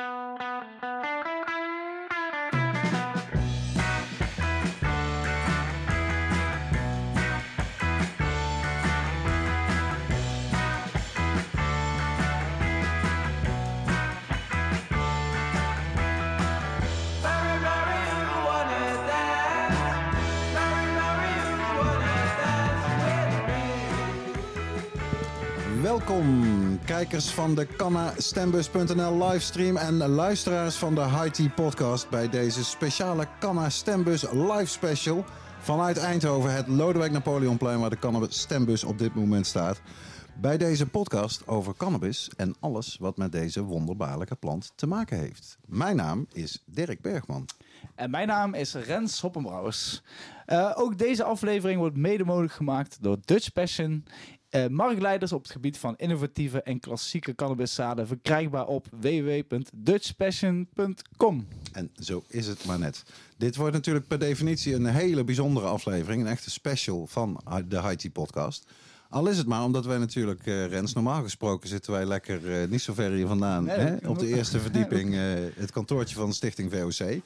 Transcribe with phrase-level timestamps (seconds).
[0.00, 0.89] Música
[25.90, 32.64] Welkom, kijkers van de Canna Stembus.nl livestream en luisteraars van de High podcast bij deze
[32.64, 35.24] speciale Canna Stembus live special
[35.58, 39.80] vanuit Eindhoven, het Lodewijk Napoleonplein waar de Cannabis Stembus op dit moment staat.
[40.40, 45.58] Bij deze podcast over cannabis en alles wat met deze wonderbaarlijke plant te maken heeft.
[45.66, 47.48] Mijn naam is Dirk Bergman.
[47.94, 50.02] En mijn naam is Rens Hoppenbrouwers.
[50.46, 54.04] Uh, ook deze aflevering wordt mede mogelijk gemaakt door Dutch Passion.
[54.50, 61.46] Uh, marktleiders op het gebied van innovatieve en klassieke cannabiszaden verkrijgbaar op www.dutchpassion.com.
[61.72, 63.02] En zo is het maar net.
[63.36, 68.10] Dit wordt natuurlijk per definitie een hele bijzondere aflevering, een echte special van de Haiti
[68.10, 68.66] podcast.
[69.08, 72.68] Al is het maar omdat wij natuurlijk, uh, Rens, normaal gesproken zitten wij lekker uh,
[72.68, 73.64] niet zo ver hier vandaan.
[73.64, 74.08] Nee, hè?
[74.08, 75.14] Op de eerste verdieping,
[75.54, 77.20] het kantoortje van de stichting VOC.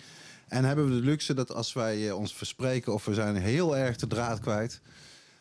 [0.48, 3.96] En hebben we de luxe dat als wij ons verspreken of we zijn heel erg
[3.96, 4.80] de draad kwijt...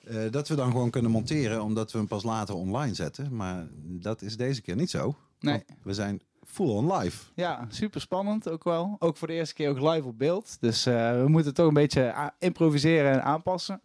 [0.09, 3.35] Uh, dat we dan gewoon kunnen monteren, omdat we hem pas later online zetten.
[3.35, 5.15] Maar dat is deze keer niet zo.
[5.39, 5.63] Nee.
[5.83, 7.23] We zijn full on live.
[7.35, 8.95] Ja, super spannend ook wel.
[8.99, 10.57] Ook voor de eerste keer ook live op beeld.
[10.59, 13.81] Dus uh, we moeten toch een beetje improviseren en aanpassen.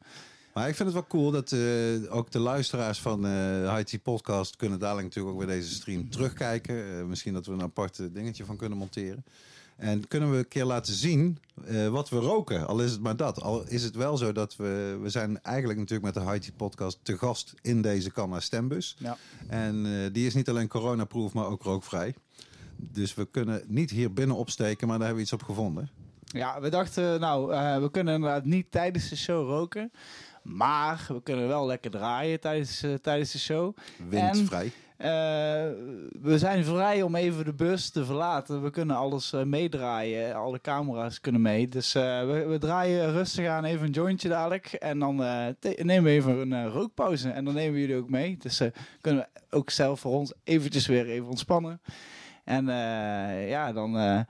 [0.55, 4.56] Maar ik vind het wel cool dat uh, ook de luisteraars van uh, IT Podcast
[4.56, 7.08] kunnen dadelijk natuurlijk ook weer deze stream terugkijken.
[7.08, 9.25] misschien dat we een apart dingetje van kunnen monteren.
[9.79, 12.67] En kunnen we een keer laten zien uh, wat we roken.
[12.67, 13.43] Al is het maar dat.
[13.43, 14.98] Al is het wel zo dat we...
[15.03, 18.97] We zijn eigenlijk natuurlijk met de Haiti podcast te gast in deze Canna Stembus.
[18.99, 19.17] Ja.
[19.49, 22.15] En uh, die is niet alleen coronaproof, maar ook rookvrij.
[22.77, 25.91] Dus we kunnen niet hier binnen opsteken, maar daar hebben we iets op gevonden.
[26.25, 29.93] Ja, we dachten, nou, uh, we kunnen inderdaad niet tijdens de show roken.
[30.43, 33.77] Maar we kunnen wel lekker draaien tijdens, tijdens de show.
[34.09, 34.65] Windvrij.
[34.65, 38.62] En we zijn vrij om even de bus te verlaten.
[38.62, 40.34] We kunnen alles uh, meedraaien.
[40.34, 41.69] Alle camera's kunnen mee.
[41.69, 44.66] Dus uh, we, we, draaien rustig aan even een jointje dadelijk.
[44.72, 45.16] En dan
[45.76, 47.31] nemen we even een rookpauze.
[47.31, 48.37] En dan nemen we jullie ook mee.
[48.37, 48.62] Dus
[49.00, 51.81] kunnen we ook zelf voor ons eventjes weer even ontspannen.
[52.44, 52.66] En
[53.47, 54.25] ja, dan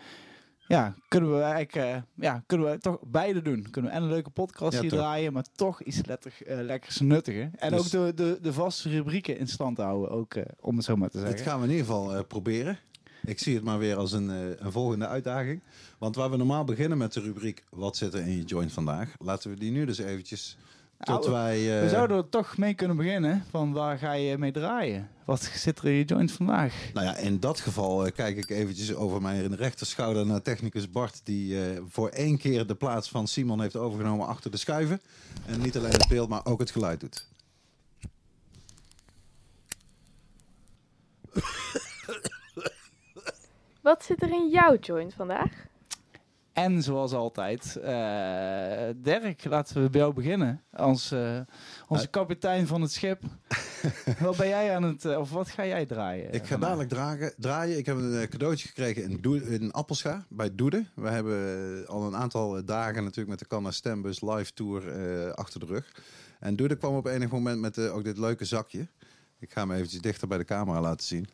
[0.69, 3.67] ja, kunnen we eigenlijk uh, ja, kunnen we toch beide doen.
[3.71, 4.99] Kunnen we en een leuke podcast ja, hier toch.
[4.99, 7.51] draaien, maar toch iets letter, uh, lekkers nuttiger.
[7.57, 10.85] En dus ook de, de, de vaste rubrieken in stand houden, ook uh, om het
[10.85, 11.37] zo maar te zeggen.
[11.37, 12.79] Dat gaan we in ieder geval proberen.
[13.25, 14.29] Ik zie het maar weer als een,
[14.65, 15.61] een volgende uitdaging.
[15.99, 19.15] Want waar we normaal beginnen met de rubriek Wat zit er in je joint vandaag?
[19.19, 20.57] Laten we die nu dus eventjes
[20.99, 21.81] tot nou, wij...
[21.81, 23.45] We zouden er toch mee kunnen beginnen.
[23.51, 25.09] Van waar ga je mee draaien?
[25.25, 26.75] Wat zit er in je joint vandaag?
[26.95, 31.21] Nou ja, in dat geval uh, kijk ik eventjes over mijn rechterschouder naar technicus Bart...
[31.25, 35.01] die uh, voor één keer de plaats van Simon heeft overgenomen achter de schuiven.
[35.47, 37.27] En niet alleen het beeld, maar ook het geluid doet.
[43.81, 45.67] Wat zit er in jouw joint vandaag?
[46.59, 47.85] En zoals altijd, uh,
[48.97, 50.63] Dirk, laten we bij jou beginnen.
[50.73, 51.41] Als uh,
[51.89, 53.23] onze uh, kapitein van het schip.
[54.21, 56.33] wat ben jij aan het, of wat ga jij draaien?
[56.33, 57.79] Ik ga dadelijk dragen, draaien.
[57.79, 60.85] Ik heb een cadeautje gekregen in, Doe, in Appelscha bij Doede.
[60.95, 65.67] We hebben al een aantal dagen natuurlijk met de Canna Stembus live tour achter de
[65.67, 66.03] rug.
[66.41, 68.89] En Doede kwam op enig moment met ook dit leuke zakje.
[69.39, 71.29] Ik ga hem eventjes dichter bij de camera laten zien.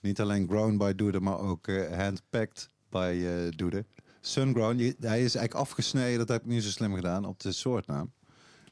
[0.00, 1.66] Niet alleen grown by Doede, maar ook
[1.96, 3.26] handpacked by
[3.56, 3.84] Doede.
[4.26, 8.12] Sungrown, hij is eigenlijk afgesneden, dat heb ik niet zo slim gedaan, op de soortnaam.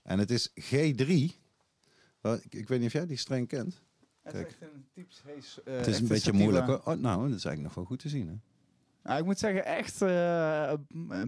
[0.02, 1.08] En het is G3.
[2.48, 3.82] Ik weet niet of jij die streng kent.
[4.22, 4.86] Het is echt een
[5.64, 6.68] uh, Het is een beetje moeilijk.
[6.68, 8.28] Oh, nou, dat is eigenlijk nog wel goed te zien.
[8.28, 8.34] Hè?
[9.02, 10.72] Nou, ik moet zeggen, echt uh,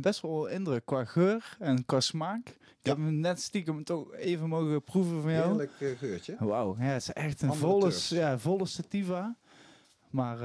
[0.00, 2.48] best wel indruk qua geur en qua smaak.
[2.48, 2.90] Ik ja.
[2.90, 5.48] heb hem net stiekem toch even mogen proeven van jou.
[5.48, 6.36] Heerlijk uh, geurtje.
[6.38, 9.36] Wauw, ja, het is echt een volle, ja, volle sativa.
[10.10, 10.38] Maar...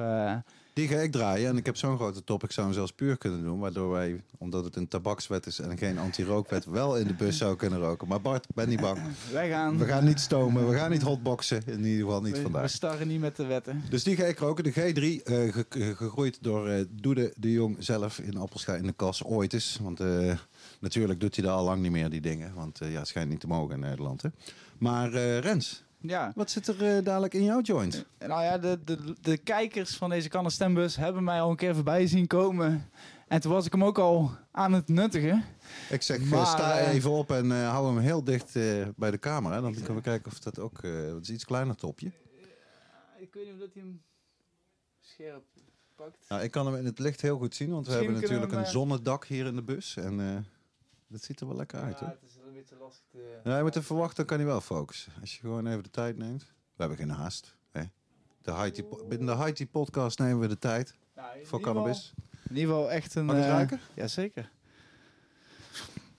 [0.73, 1.50] Die ga ik draaien.
[1.50, 3.59] En ik heb zo'n grote top, ik zou hem zelfs puur kunnen doen.
[3.59, 7.56] Waardoor wij, omdat het een tabakswet is en geen anti-rookwet, wel in de bus zou
[7.56, 8.07] kunnen roken.
[8.07, 9.00] Maar Bart, ben niet bang.
[9.31, 9.77] Wij gaan.
[9.77, 11.62] We gaan niet stomen, we gaan niet hotboxen.
[11.65, 12.62] In ieder geval niet we, vandaag.
[12.62, 13.83] We starren niet met de wetten.
[13.89, 14.63] Dus die ga ik roken.
[14.63, 18.94] De G3, uh, ge gegroeid door uh, Doede de Jong zelf in Appelscha in de
[18.94, 19.79] kas ooit is.
[19.81, 20.33] Want uh,
[20.79, 22.53] natuurlijk doet hij daar al lang niet meer, die dingen.
[22.53, 24.21] Want ja, het schijnt niet te mogen in Nederland.
[24.21, 24.29] Hè.
[24.77, 25.09] Maar
[25.39, 26.31] Rens, ja.
[26.36, 28.06] Wat zit er uh, dadelijk in jouw joint?
[28.19, 31.56] Uh, nou ja, de, de, de kijkers van deze Canna Stembus hebben mij al een
[31.56, 32.89] keer voorbij zien komen.
[33.27, 35.44] En toen was ik hem ook al aan het nuttigen.
[35.89, 38.53] Ik zeg, maar, sta even op en uh, hou hem heel dicht
[38.95, 39.62] bij de camera.
[39.62, 40.81] Dan kunnen we kijken of dat ook...
[40.81, 42.12] het is iets kleiner topje.
[43.18, 44.01] ik weet niet of dat hij hem
[45.00, 45.44] scherp
[46.01, 46.30] gepakt.
[46.30, 48.57] Nou, ik kan hem in het licht heel goed zien, want we hebben natuurlijk we
[48.57, 49.97] een zonnedak hier in de bus.
[49.97, 50.38] En eh,
[51.07, 52.15] dat ziet er wel lekker uit, Ja, hoor.
[52.21, 53.40] het is een beetje lastig te...
[53.44, 55.12] Ja, je moet even wachten, dan kan hij wel focussen.
[55.22, 56.42] Als je gewoon even de tijd neemt.
[56.42, 57.58] We hebben geen haast.
[57.72, 57.84] Hè?
[58.42, 62.13] De Haiti po- binnen de Haiti podcast nemen we de tijd Nou, voor cannabis.
[62.50, 63.30] In ieder geval echt een...
[63.30, 63.80] Eh, ruiken?
[63.94, 64.52] Jazeker.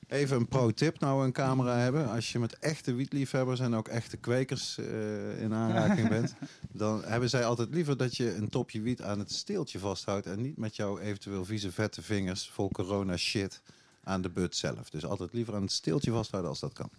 [0.06, 2.08] Even een pro-tip, nou we een camera hebben.
[2.10, 6.34] Als je met echte wietliefhebbers en ook echte kwekers eh, in aanraking bent,
[6.72, 10.40] dan hebben zij altijd liever dat je een topje wiet aan het steeltje vasthoudt en
[10.40, 13.62] niet met jouw eventueel vieze vette vingers vol corona shit
[14.02, 14.90] aan de but zelf.
[14.90, 16.90] Dus altijd liever aan het steeltje vasthouden als dat kan.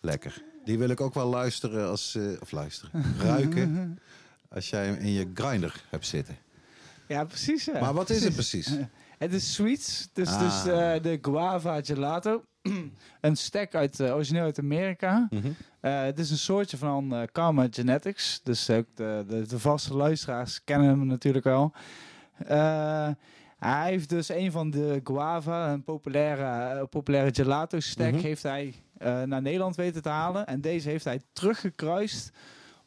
[0.00, 0.42] Lekker.
[0.64, 3.98] Die wil ik ook wel luisteren als, eh, of luisteren, ruiken
[4.48, 6.36] als jij hem in je grinder hebt zitten.
[7.08, 7.64] Ja, precies.
[7.64, 7.80] Ja.
[7.80, 8.70] Maar wat is het Precies.
[9.18, 10.08] Het is sweets.
[10.12, 10.40] Dus, Ah.
[10.40, 12.44] dus eh, de guava gelato.
[13.20, 15.28] een stack uit, eh, origineel uit Amerika.
[15.30, 15.50] Mhm.
[15.80, 18.40] Het is een soortje van Karma Genetics.
[18.42, 21.72] Dus ook de, de, de vaste luisteraars kennen hem natuurlijk wel.
[23.58, 28.22] Hij heeft dus een van de guava, een populaire, eh, populaire gelato stack, Mhm.
[28.22, 30.46] heeft hij eh, naar Nederland weten te halen.
[30.46, 32.32] En deze heeft hij teruggekruist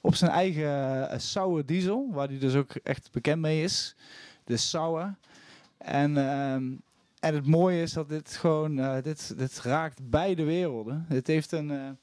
[0.01, 0.69] op zijn eigen
[1.11, 3.95] uh, sour diesel, waar hij dus ook echt bekend mee is.
[4.43, 5.15] De sour.
[5.77, 6.63] En, ehm,
[7.19, 11.05] en het mooie is dat dit gewoon, dit, dit raakt beide werelden.
[11.07, 11.97] Het heeft een,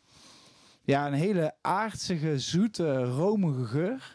[0.83, 4.14] ja, een hele aardsige, zoete, romige geur.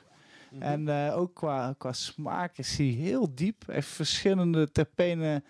[0.51, 0.61] Mhm.
[0.61, 3.67] En eh, ook qua, qua smaak is hij heel diep.
[3.67, 5.43] Echt verschillende terpenen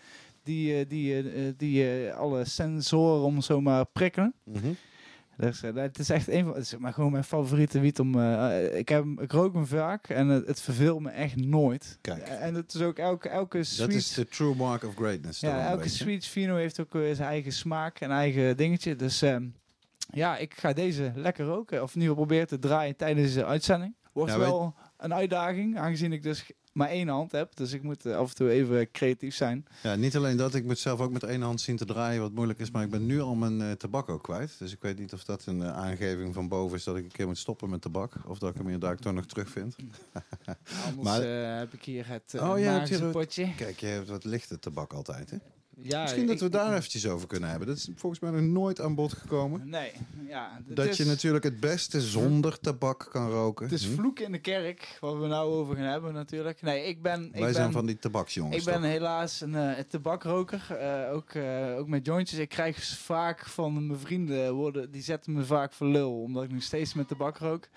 [0.43, 4.33] die, eh, die, eh, die alle sensoren om zomaar prikkelen.
[5.37, 8.19] Dus, eh, het is echt een van, is maar gewoon mijn favoriete wiet om.
[8.73, 11.97] ik, heb, ik rook hem vaak en het, het verveelt me echt nooit.
[12.01, 12.21] Kijk.
[12.21, 13.87] En het is ook elke, elke sweet.
[13.87, 15.39] Dat is de true mark of greatness.
[15.39, 15.97] ja, elke beetje.
[15.97, 18.95] sweet vino heeft ook weer zijn eigen smaak en eigen dingetje.
[18.95, 19.47] Dus ehm,
[20.13, 21.83] ja, ik ga deze lekker roken.
[21.83, 23.95] Of geval proberen te draaien tijdens deze uitzending.
[24.13, 27.55] Wordt weet- wel een uitdaging, aangezien ik dus maar één hand heb.
[27.55, 29.65] Dus ik moet eh, af en toe even creatief zijn.
[29.83, 30.53] Ja, niet alleen dat.
[30.55, 32.71] Ik moet zelf ook met één hand zien te draaien, wat moeilijk is.
[32.71, 34.59] Maar ik ben nu al mijn eh, tabak ook kwijt.
[34.59, 37.11] Dus ik weet niet of dat een eh, aangeving van boven is dat ik een
[37.11, 38.13] keer moet stoppen met tabak.
[38.25, 39.75] Of dat ik hem inderdaad toch nog terugvind.
[40.87, 42.41] Anders Maar- eh, heb ik hier het uh,
[43.01, 43.53] Oh, potje.
[43.55, 45.37] Kijk, je hebt wat lichte tabak altijd, hè?
[45.81, 47.67] Ja, Misschien dat we daar eventjes over kunnen hebben.
[47.67, 49.69] Dat is volgens mij nog nooit aan bod gekomen.
[49.69, 49.91] Nee,
[50.27, 50.61] ja.
[50.67, 53.65] Dat is- je natuurlijk het beste zonder tabak kan roken.
[53.65, 53.93] Het is Hm?
[53.93, 56.61] vloeken in de kerk, waar we nou over gaan hebben natuurlijk.
[56.61, 57.25] Nee, ik ben...
[57.25, 58.57] Ik Wij ben, zijn van die tabaksjongens.
[58.57, 58.83] Ik ben toch?
[58.83, 62.39] helaas een eh, tabakroker, eh, ook, eh, ook met jointjes.
[62.39, 66.51] Ik krijg vaak van mijn vrienden, worden, die zetten me vaak voor lul, omdat ik
[66.51, 67.67] nog steeds met tabak rook.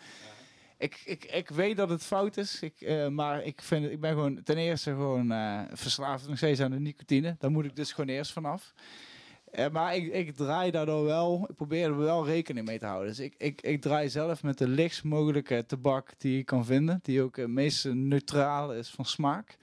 [0.82, 4.12] Ik, ik, ik weet dat het fout is, ik, eh, maar ik, vind, ik ben
[4.12, 7.36] gewoon ten eerste gewoon eh, verslaafd nog steeds aan de nicotine.
[7.38, 8.74] Daar moet ik dus gewoon eerst vanaf.
[9.50, 13.08] Eh, maar ik, ik draai daardoor wel, ik probeer er wel rekening mee te houden.
[13.08, 17.00] Dus ik, ik, ik draai zelf met de lichtst mogelijke tabak die ik kan vinden,
[17.02, 19.58] die ook het meest neutraal is van smaak.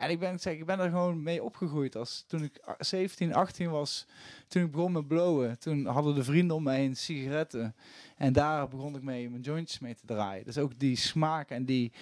[0.00, 1.96] En ik ben, zeg, ik ben er gewoon mee opgegroeid.
[1.96, 4.06] Als, toen ik a- 17, 18 was,
[4.48, 7.74] toen ik begon met blowen, toen hadden de vrienden om mij heen sigaretten.
[8.16, 10.44] En daar begon ik mee mijn jointjes mee te draaien.
[10.44, 11.92] Dus ook die smaak en die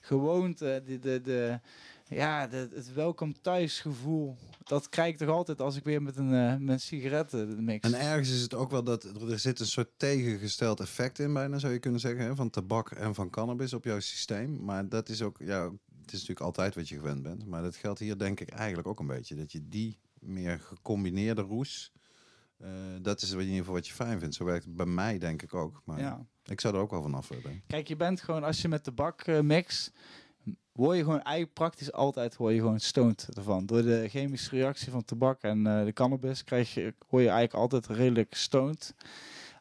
[0.00, 1.60] gewoonte, de, de, de,
[2.08, 6.34] ja, de, het welkom thuisgevoel, dat krijg ik toch altijd als ik weer met een
[6.34, 7.92] eh, met sigaretten mix.
[7.92, 11.58] En ergens is het ook wel dat er zit een soort tegengesteld effect in, bijna
[11.58, 14.64] zou je kunnen zeggen, hè, van tabak en van cannabis op jouw systeem.
[14.64, 15.70] Maar dat is ook, ja,
[16.10, 17.46] het is natuurlijk altijd wat je gewend bent.
[17.46, 19.34] Maar dat geldt hier denk ik eigenlijk ook een beetje.
[19.34, 21.92] Dat je die meer gecombineerde roes,
[22.58, 22.70] eh,
[23.02, 24.34] dat is in ieder geval wat je fijn vindt.
[24.34, 25.82] Zo werkt het bij mij denk ik ook.
[25.84, 26.26] Maar ja.
[26.44, 27.62] ik zou er ook wel vanaf willen.
[27.66, 29.92] Kijk, je bent gewoon, als je met tabak eh, mixt,
[30.72, 33.66] word je gewoon eigenlijk praktisch altijd word je gewoon stoned ervan.
[33.66, 37.54] Door de chemische reactie van tabak en eh, de cannabis krijg je, word je eigenlijk
[37.54, 38.94] altijd redelijk stoned.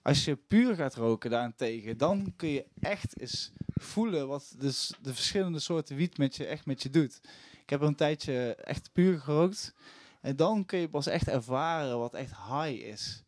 [0.08, 5.60] Als je puur gaat roken daarentegen, dan kun je echt eens voelen wat de verschillende
[5.60, 7.20] soorten wiet met je echt met je doet.
[7.62, 9.74] Ik heb een tijdje echt puur gerookt.
[10.22, 13.24] En dan kun je pas echt ervaren wat echt high is.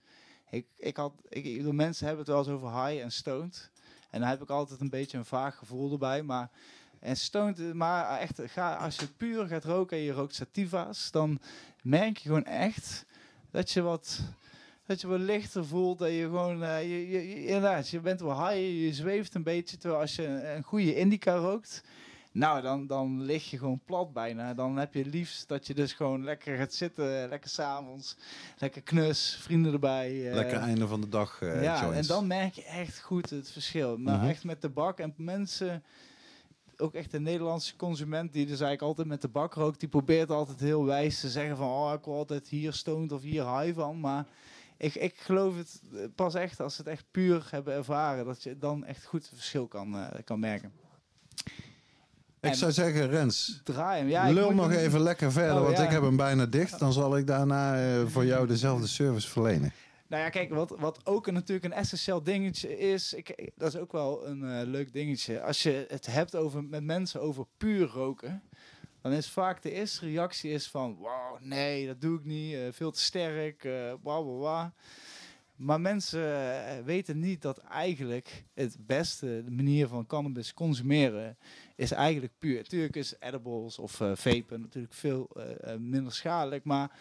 [0.49, 3.71] Ik, ik had, ik, ik mensen hebben het wel eens over high en stoned.
[4.09, 6.23] En dan heb ik altijd een beetje een vaag gevoel erbij.
[6.23, 6.49] Maar,
[6.99, 11.39] en stoned, maar echt, ga, als je puur gaat roken en je rookt sativa's, dan
[11.81, 13.05] merk je gewoon echt
[13.51, 14.19] dat je wat,
[14.89, 15.99] dat je wat lichter voelt.
[15.99, 19.43] Dat je gewoon, eh, je, je, je- inderdaad, je bent wel high, je zweeft een
[19.43, 19.77] beetje.
[19.77, 21.83] Terwijl als je een, een goede indica rookt,
[22.31, 24.53] nou, dan, dan lig je gewoon plat bijna.
[24.53, 28.15] Dan heb je liefst dat je dus gewoon lekker gaat zitten, lekker s'avonds,
[28.57, 30.27] lekker knus, vrienden erbij.
[30.29, 31.97] eh, Lekker einde van de dag eh ja, joints.
[31.97, 33.97] en dan merk je echt goed het verschil.
[33.97, 34.27] Maar Mhm.
[34.27, 35.83] echt met tabak en mensen,
[36.77, 40.59] ook echt de Nederlandse consument die dus eigenlijk altijd met tabak rookt, die probeert altijd
[40.59, 43.99] heel wijs te zeggen van, oh, ik word altijd hier stoned of hier high van.
[43.99, 44.25] Maar
[44.79, 48.43] ik, ik geloof het eh, pas echt als ze het echt puur hebben ervaren, dat
[48.43, 50.71] je dan echt goed het verschil kan, eh, kan merken.
[52.41, 54.09] Ik En- zou zeggen, Rens, Draai hem.
[54.09, 55.83] Ja, lul nog hem- even lekker verder, Oh, want ja.
[55.83, 56.79] ik heb hem bijna dicht.
[56.79, 59.73] Dan zal ik daarna eh, voor jou dezelfde service verlenen.
[60.07, 63.79] Nou ja, kijk, wat, wat ook een, natuurlijk een essentieel dingetje is, ik, dat is
[63.79, 65.41] ook wel een leuk dingetje.
[65.41, 68.41] Als je het hebt over, met mensen over puur roken,
[69.01, 72.61] dan is vaak de eerste reactie is van, wow, nee, dat doe ik niet, eh,
[72.71, 74.73] veel te sterk, eh bla bla bla.
[75.55, 76.21] Maar mensen
[76.65, 81.37] eh, weten niet dat eigenlijk het beste de manier van cannabis consumeren
[81.75, 82.55] is eigenlijk puur.
[82.55, 85.29] Natuurlijk is edibles of eh vapen natuurlijk veel
[85.77, 86.91] minder schadelijk, maar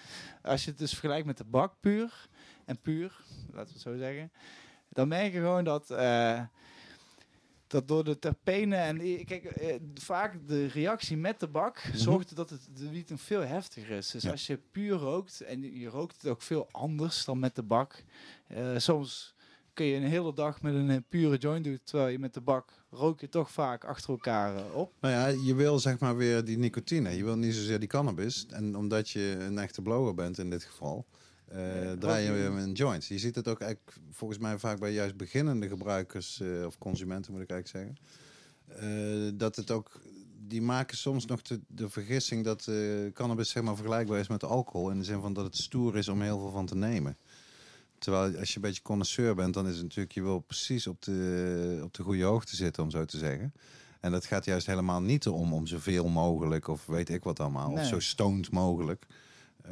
[0.42, 2.28] als je het dus vergelijkt met de bak puur
[2.64, 3.20] en puur,
[3.52, 4.32] laten we het zo zeggen,
[4.88, 5.90] dan merk je gewoon dat,
[7.70, 12.36] dat door de terpenen en i- kijk, eh, vaak de reactie met de bak zorgt
[12.36, 14.10] dat het de wiet een veel heftiger is.
[14.10, 14.30] Dus Ja.
[14.30, 18.04] als je puur rookt en je- rookt het ook veel anders dan met de bak.
[18.46, 19.34] Eh, soms
[19.72, 22.40] kun je een hele dag met een eh, pure joint doen, terwijl je met de
[22.40, 24.92] bak rook je toch vaak achter elkaar eh, op.
[25.00, 27.16] Nou ja, je wil zeg maar weer die nicotine.
[27.16, 28.46] Je wil niet zozeer die cannabis.
[28.50, 31.06] En omdat je een echte blower bent in dit geval,
[31.48, 33.06] eh, Ja, draai je ook- weer een joint.
[33.06, 37.32] Je ziet het ook eigenlijk volgens mij vaak bij juist beginnende gebruikers eh, of consumenten
[37.32, 38.06] moet ik eigenlijk zeggen.
[38.66, 40.00] Eh, dat het ook,
[40.48, 42.76] die maken soms nog de, de vergissing dat eh,
[43.12, 44.90] cannabis zeg maar vergelijkbaar is met alcohol.
[44.90, 47.16] In de zin van dat het stoer is om heel veel van te nemen.
[47.98, 51.02] Terwijl als je een beetje connoisseur bent, dan is het natuurlijk, je wil precies op
[51.02, 53.52] de, op de goede hoogte zitten, om zo te zeggen.
[54.00, 57.68] En dat gaat juist helemaal niet erom om zoveel mogelijk, of weet ik wat allemaal,
[57.70, 57.78] Nee.
[57.82, 59.06] of zo stoned mogelijk.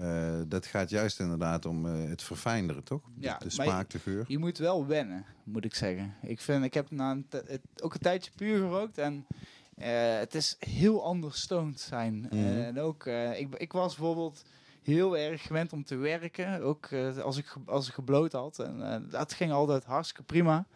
[0.00, 3.02] Eh, dat gaat juist inderdaad om eh, het verfijnderen, toch?
[3.18, 4.24] Ja, de smaak, de geur.
[4.28, 6.14] Je moet wel wennen, moet ik zeggen.
[6.22, 9.26] Ik, vind, ik heb na een het, ook een tijdje puur gerookt en
[9.74, 12.20] eh, het is heel anders stoned zijn.
[12.20, 12.36] Mhm.
[12.36, 14.44] en ook, ik, ik was bijvoorbeeld
[14.82, 16.88] heel erg gewend om te werken, ook
[17.22, 18.58] als, ik, als ik gebloot had.
[18.58, 20.66] En dat ging altijd hartstikke prima.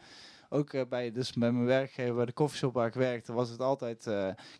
[0.49, 4.09] Ook bij, dus bij mijn werkgever, bij de koffieshop waar ik werkte, was het altijd...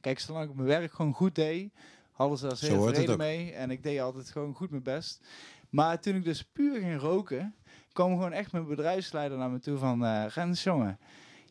[0.01, 1.73] kijk, zolang ik mijn werk gewoon goed deed,
[2.21, 3.53] hadden ze daar heel mee.
[3.53, 5.21] En ik deed altijd gewoon goed mijn best.
[5.71, 7.55] Maar toen ik dus puur ging roken,
[7.93, 10.05] kwam gewoon echt mijn bedrijfsleider naar me toe van...
[10.05, 10.99] eh Rens, jongen,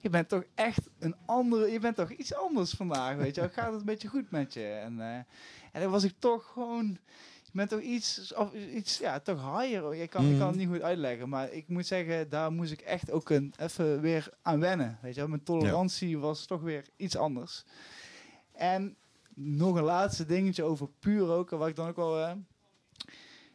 [0.02, 1.72] je bent toch echt een andere...
[1.72, 3.50] Je bent toch iets anders vandaag, weet je.
[3.50, 4.66] Gaat het een beetje goed met je?
[4.66, 5.16] En, eh,
[5.72, 6.98] en dan was ik toch gewoon...
[7.44, 9.96] Je bent toch iets, of iets ja, toch higher.
[9.96, 12.82] Je kan, Ik kan het niet goed uitleggen, maar ik moet zeggen, daar moest ik
[12.82, 14.98] echt ook een, even weer aan wennen.
[15.02, 17.64] Weet je mijn tolerantie was toch weer iets anders.
[18.52, 18.98] En
[19.42, 22.20] nog een laatste dingetje over puur roken, wat ik dan ook wel...
[22.20, 22.32] eh,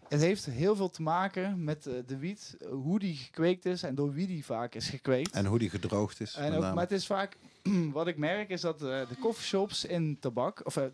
[0.08, 3.94] het heeft heel veel te maken met eh, de wiet, hoe die gekweekt is en
[3.94, 5.30] door wie die vaak is gekweekt.
[5.34, 6.34] En hoe die gedroogd is.
[6.34, 7.36] En ook, maar het is vaak,
[7.92, 10.92] wat ik merk is dat eh, de coffeeshops in tabak, of de,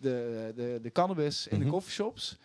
[0.00, 1.64] de, de, de cannabis in Mhm.
[1.64, 2.36] de coffeeshops,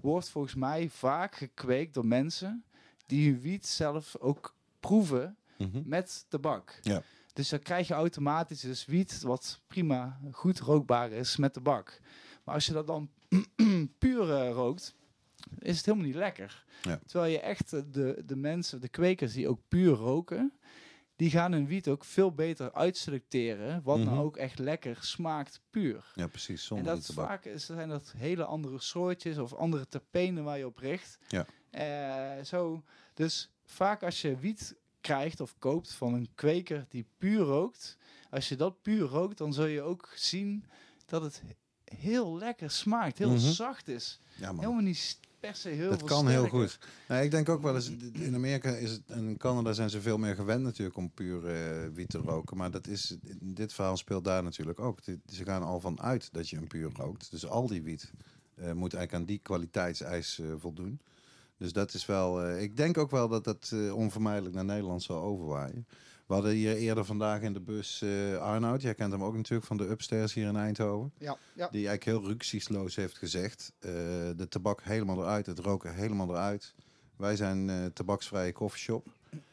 [0.00, 2.64] wordt volgens mij vaak gekweekt door mensen
[3.06, 5.82] die hun wiet zelf ook proeven Mhm.
[5.84, 6.78] met tabak.
[6.82, 7.02] Ja.
[7.32, 12.00] Dus dan krijg je automatisch dus wiet wat prima goed rookbaar is met tabak.
[12.44, 13.10] Maar als je dat dan
[13.98, 14.94] puur eh, rookt,
[15.58, 16.64] is het helemaal niet lekker.
[16.82, 17.00] Ja.
[17.06, 20.52] Terwijl je echt eh, de, de mensen, de kwekers die ook puur roken,
[21.16, 23.82] die gaan hun wiet ook veel beter uitselecteren.
[23.82, 24.06] Wat Mhm.
[24.06, 26.12] nou ook echt lekker smaakt puur.
[26.14, 26.60] Ja, precies.
[26.60, 27.26] En Zonder dat is tabak.
[27.28, 31.18] vaak is, zijn dat hele andere soortjes of andere terpenen waar je op richt.
[31.28, 31.46] Ja.
[31.70, 32.82] Eh, zo,
[33.14, 37.96] dus vaak als je wiet krijgt of koopt van een kweker die puur rookt,
[38.30, 40.64] als je dat puur rookt, dan zul je ook zien
[41.06, 41.42] dat het
[41.84, 43.38] heel lekker smaakt, heel Mhm.
[43.38, 44.20] zacht is.
[44.36, 44.60] Ja, man.
[44.60, 46.78] Helemaal niet per se heel Dat kan heel goed.
[47.08, 50.00] Nou, ik denk ook wel eens, in Amerika is het, en in Canada zijn ze
[50.00, 52.56] veel meer gewend natuurlijk om puur eh, wiet te roken.
[52.56, 54.98] Maar dat is, in dit verhaal speelt daar natuurlijk ook.
[55.26, 57.30] Ze gaan al van uit dat je een puur rookt.
[57.30, 58.12] Dus al die wiet
[58.54, 61.00] eh, moet eigenlijk aan die kwaliteitseis eh, voldoen.
[61.62, 65.02] Dus dat is wel, eh, ik denk ook wel dat dat eh, onvermijdelijk naar Nederland
[65.02, 65.86] zal overwaaien.
[66.26, 69.66] We hadden hier eerder vandaag in de bus eh Arnoud, jij kent hem ook natuurlijk
[69.66, 71.12] van de Upstairs hier in Eindhoven.
[71.18, 71.68] Ja, ja.
[71.70, 76.74] Die eigenlijk heel rücksichtsloos heeft gezegd: de tabak helemaal eruit, het roken helemaal eruit.
[77.16, 79.06] Wij zijn tabaksvrije koffieshop.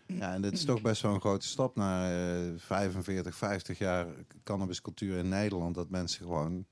[0.05, 2.11] Ja, en dit is toch best wel een grote stap naar
[2.47, 4.07] eh 45, 50 jaar
[4.43, 5.75] cannabiscultuur in Nederland.
[5.75, 6.65] Dat mensen gewoon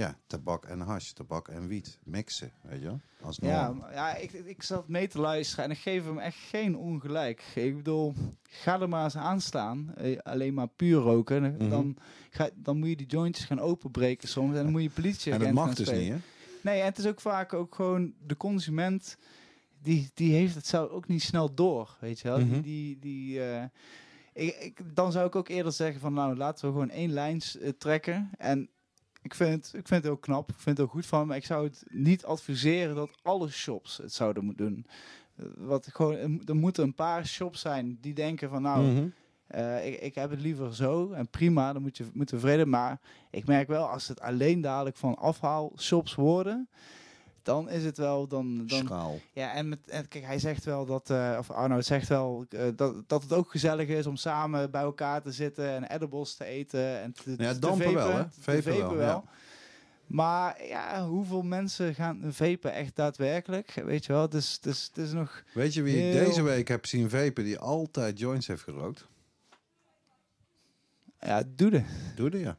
[0.00, 2.92] ja, tabak en hash, tabak en wiet mixen, weet je?
[3.20, 6.76] Als Ja, ja ik, ik zat mee te luisteren en ik geef hem echt geen
[6.76, 7.42] ongelijk.
[7.54, 9.94] Ik bedoel, ga er maar eens aan staan.
[9.96, 11.42] eh, alleen maar puur roken.
[11.42, 11.68] Mhm.
[11.68, 11.96] dan,
[12.30, 14.56] ga, dan moet je die jointjes gaan openbreken soms.
[14.56, 16.16] En dan moet je politie En dat mag dus niet, hè?
[16.62, 19.16] Nee, en het is ook vaak ook gewoon de consument...
[19.82, 22.38] Die, die heeft het zelf ook niet snel door, weet je wel.
[22.38, 22.50] Mhm.
[22.50, 23.64] Die, die, die, eh,
[24.32, 26.12] ik, ik, dan zou ik ook eerder zeggen van...
[26.12, 28.30] Nou, laten we gewoon één lijn eh, trekken.
[28.38, 28.70] En
[29.22, 30.48] ik vind, het, ik vind het ook knap.
[30.50, 31.26] Ik vind het ook goed van.
[31.26, 34.86] Maar ik zou het niet adviseren dat alle shops het zouden moeten doen.
[35.36, 38.62] Eh, Wat gewoon, er mo- moeten een paar shops zijn die denken van...
[38.62, 39.06] Nou, Mhm.
[39.46, 42.68] Eh, ik, ik heb het liever zo en prima, dan moet je moet tevreden.
[42.68, 43.00] Maar
[43.30, 46.68] ik merk wel, als het alleen dadelijk van afhaalshops worden,
[47.42, 48.66] dan is het wel dan.
[48.66, 49.20] dan Schaal.
[49.32, 52.62] ja, en, met, en kijk, hij zegt wel dat, eh, of Arno zegt wel eh,
[52.76, 56.44] dat, dat het ook gezellig is om samen bij elkaar te zitten en edibles te
[56.44, 58.24] eten en te, Ja, te dampen vapen, wel, hè?
[58.40, 59.24] vapen wel, ja.
[60.06, 63.72] Maar ja, hoeveel mensen gaan vapen echt daadwerkelijk?
[63.84, 65.42] Weet je wel, dus, dus het is nog...
[65.54, 69.08] Weet je wie ik deze week heb zien vapen die altijd joints heeft gerookt?
[71.20, 71.82] Ja, doe de.
[72.14, 72.56] Doe ja.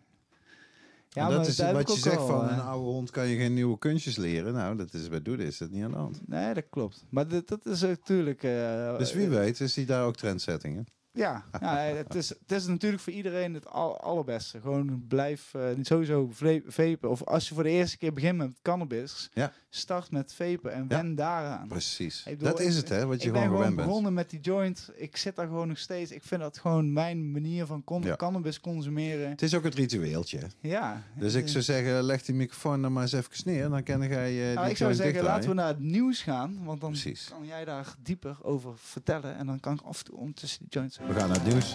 [1.13, 3.53] Ja, En dat is wat je zegt van eh, een oude hond kan je geen
[3.53, 4.53] nieuwe kunstjes leren.
[4.53, 6.21] Nou, dat is bij Doede is dat niet aan de hand.
[6.27, 7.05] Nee, dat klopt.
[7.09, 8.43] Maar dit, dat is natuurlijk...
[8.43, 10.85] eh, Dus wie weet is die daar ook trendsettingen.
[11.13, 14.61] Ja, ja het, is, het is natuurlijk voor iedereen het al, allerbeste.
[14.61, 16.29] Gewoon blijf eh, niet sowieso
[16.67, 17.09] vapen.
[17.09, 19.51] Of als je voor de eerste keer begint met cannabis, Ja.
[19.69, 20.95] start met vapen en Ja.
[20.97, 21.67] wen daaraan.
[21.67, 22.23] Precies.
[22.25, 23.87] Ik bedoel, dat is ik- het hè, wat je ik ben gewoon gewoon gewend bent.
[23.87, 24.89] begonnen met die joint.
[24.95, 26.11] Ik zit daar gewoon nog steeds.
[26.11, 28.15] Ik vind dat gewoon mijn manier van con- Ja.
[28.15, 29.29] cannabis consumeren.
[29.29, 30.39] Het is ook het ritueeltje.
[30.59, 31.03] Ja.
[31.15, 33.69] Dus ik zou zeggen, leg die microfoon dan maar eens even neer.
[33.69, 36.63] Dan kan jij nou, die ik zou zeggen, laten we naar het nieuws gaan.
[36.63, 37.27] Want dan Precies.
[37.29, 39.35] kan jij daar dieper over vertellen.
[39.37, 40.99] En dan kan ik af en toe ondertussen die joints...
[41.07, 41.73] We gaan naar het nieuws.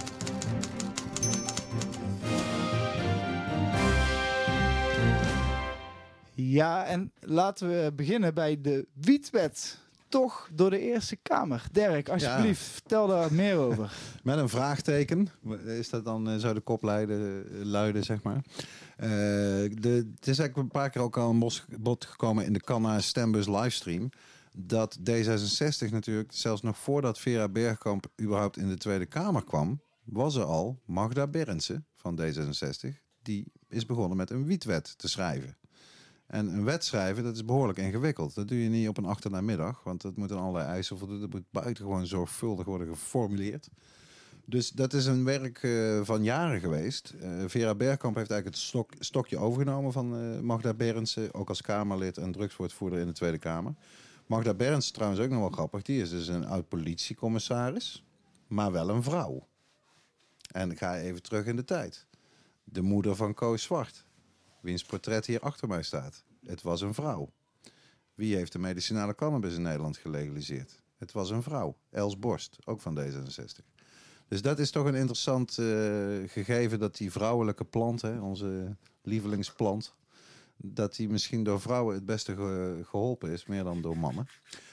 [6.34, 9.78] Ja, en laten we beginnen bij de wietwet.
[10.08, 11.62] Toch door de Eerste Kamer.
[11.72, 13.92] Dirk, alsjeblieft, vertel daar meer over.
[14.22, 15.28] Met een vraagteken.
[15.66, 18.40] Is dat dan, eh, zou de kop leiden, eh, luiden, zeg maar.
[18.96, 22.52] Eh, de, het is eigenlijk een paar keer ook al een bos- bod gekomen in
[22.52, 24.10] de Canna Stembus livestream.
[24.58, 30.34] Dat D66 natuurlijk, zelfs nog voordat Vera Bergkamp überhaupt in de Tweede Kamer kwam, was
[30.34, 32.88] er al Magda Berendsen van D66.
[33.22, 35.56] Die is begonnen met een wietwet te schrijven.
[36.26, 38.34] En een wet schrijven, dat is behoorlijk ingewikkeld.
[38.34, 41.20] Dat doe je niet op een achternamiddag, want dat moet aan allerlei eisen voldoen.
[41.20, 43.68] Dat moet buitengewoon zorgvuldig worden geformuleerd.
[44.44, 47.14] Dus dat is een werk eh, van jaren geweest.
[47.20, 51.62] Eh, Vera Bergkamp heeft eigenlijk het stok, stokje overgenomen van eh, Magda Berendsen, ook als
[51.62, 53.74] Kamerlid en drugswoordvoerder in de Tweede Kamer.
[54.26, 55.82] Magda Berendsen trouwens ook nog wel grappig.
[55.82, 58.04] Die is dus een oud politiecommissaris,
[58.46, 59.46] maar wel een vrouw.
[60.52, 62.06] En ik ga even terug in de tijd.
[62.64, 64.04] De moeder van Koos Zwart,
[64.60, 66.24] wiens portret hier achter mij staat.
[66.46, 67.32] Het was een vrouw.
[68.14, 70.82] Wie heeft de medicinale cannabis in Nederland gelegaliseerd?
[70.96, 73.64] Het was een vrouw, Els Borst, ook van D66.
[74.28, 75.66] Dus dat is toch een interessant eh,
[76.26, 79.94] gegeven dat die vrouwelijke plant, hè, onze lievelingsplant,
[80.56, 84.28] dat die misschien door vrouwen het beste ge- geholpen is, meer dan door mannen.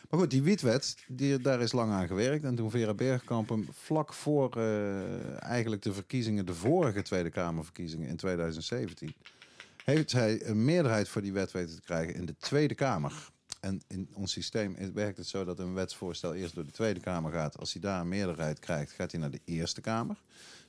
[0.10, 2.44] Maar goed, die wietwet, die, daar is lang aan gewerkt.
[2.44, 8.10] En toen Vera Bergkamp hem vlak voor eh, eigenlijk de verkiezingen, de vorige Tweede Kamerverkiezingen
[8.10, 9.14] in 2017,
[9.86, 13.32] heeft zij een meerderheid voor die wet weten te krijgen in de Tweede Kamer.
[13.60, 17.32] En in ons systeem werkt het zo dat een wetsvoorstel eerst door de Tweede Kamer
[17.32, 17.58] gaat.
[17.60, 20.22] Als hij daar een meerderheid krijgt, gaat hij naar de Eerste Kamer.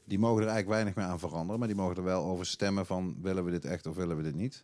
[0.04, 2.86] Die mogen er eigenlijk weinig meer aan veranderen, maar die mogen er wel over stemmen
[2.86, 4.62] van willen we dit echt of willen we dit niet.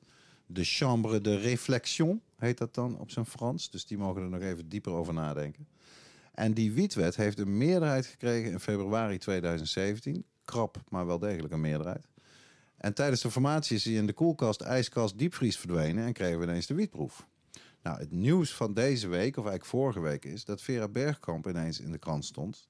[0.53, 3.71] De Chambre de Réflexion heet dat dan op zijn Frans.
[3.71, 5.69] Dus die mogen er nog even dieper over nadenken.
[6.35, 10.25] En die wietwet heeft een meerderheid gekregen in februari 2017.
[10.45, 12.09] Krap, maar wel degelijk een meerderheid.
[12.77, 16.45] En tijdens de formatie is hij in de koelkast, ijskast, diepvries verdwenen en kregen we
[16.45, 17.27] ineens de wietproef.
[17.83, 21.81] Nou, het nieuws van deze week, of eigenlijk vorige week, is dat Vera Bergkamp ineens
[21.81, 22.69] in de krant stond.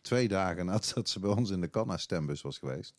[0.00, 2.94] Twee dagen nadat ze bij ons in de Canna stembus was geweest.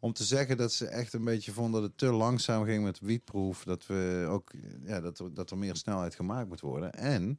[0.00, 3.00] Om te zeggen dat ze echt een beetje vonden dat het te langzaam ging met
[3.00, 3.64] wietproef.
[3.64, 4.52] Dat, we ook,
[4.84, 6.92] ja, dat, er, dat er meer snelheid gemaakt moet worden.
[6.92, 7.38] En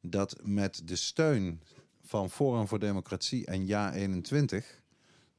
[0.00, 1.60] dat met de steun
[2.02, 4.82] van Forum voor Democratie en Ja21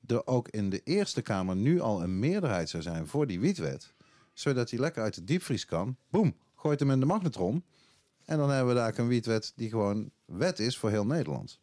[0.08, 3.94] er ook in de Eerste Kamer nu al een meerderheid zou zijn voor die wietwet.
[4.34, 5.98] Zodat hij lekker uit de diepvries kan.
[6.10, 7.64] Boem, gooit hem in de magnetron.
[8.26, 11.60] En dan hebben we daar een wietwet die gewoon wet is voor heel Nederland.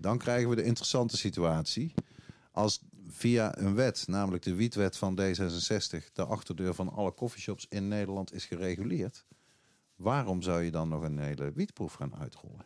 [0.00, 1.94] Dan krijgen we de interessante situatie.
[2.52, 7.88] Als via een wet, namelijk de wietwet van D66, de achterdeur van alle coffeeshops in
[7.88, 9.24] Nederland is gereguleerd.
[9.96, 12.64] Waarom zou je dan nog een hele wietproef gaan uitrollen?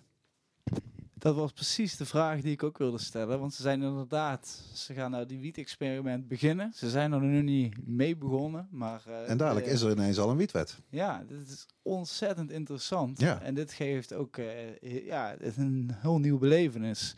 [1.14, 3.38] Dat was precies de vraag die ik ook wilde stellen.
[3.40, 6.72] Want ze zijn inderdaad, ze gaan nou die wiet-experiment beginnen.
[6.74, 9.02] Ze zijn er nu niet mee begonnen, maar...
[9.06, 10.78] eh, En dadelijk eh, is er ineens al een wietwet.
[10.88, 13.20] Ja, dit is ontzettend interessant.
[13.20, 13.40] Ja.
[13.40, 17.14] En dit geeft ook eh, ja, een heel nieuw belevenis.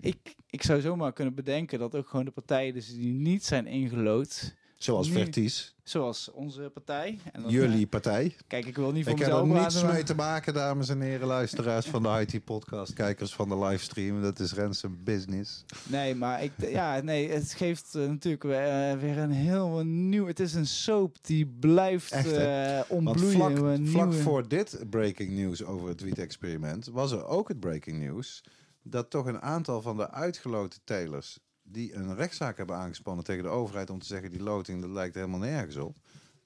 [0.00, 3.66] Ik, ik zou zomaar kunnen bedenken dat ook gewoon de partijen dus die niet zijn
[3.66, 7.18] ingelood, Zoals Nu- Verties, zoals onze partij.
[7.32, 8.36] En jullie partij.
[8.46, 10.54] kijk, ik wil niet voor Ik heb mezelf er praten, niets maar- mee te maken,
[10.54, 14.22] dames en heren, luisteraars van de IT-podcast, kijkers van de livestream.
[14.22, 15.64] Dat is Ransom Business.
[15.88, 20.26] Nee, maar ik, ja, nee, het geeft eh, natuurlijk weer, eh, weer een heel nieuw.
[20.26, 23.32] Het is een soap die blijft Echt, eh, Want ontbloeien.
[23.36, 27.60] vlak, een vlak nieuwe- voor dit breaking news over het wiet-experiment was er ook het
[27.60, 28.42] breaking news
[28.84, 33.48] dat toch een aantal van de uitgeloten telers die een rechtszaak hebben aangespannen tegen de
[33.48, 35.96] overheid om te zeggen die loting dat lijkt helemaal nergens op.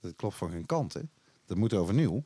[0.01, 0.93] Dat klopt van geen kant.
[0.93, 1.01] Hè?
[1.47, 2.25] Dat moet overnieuw.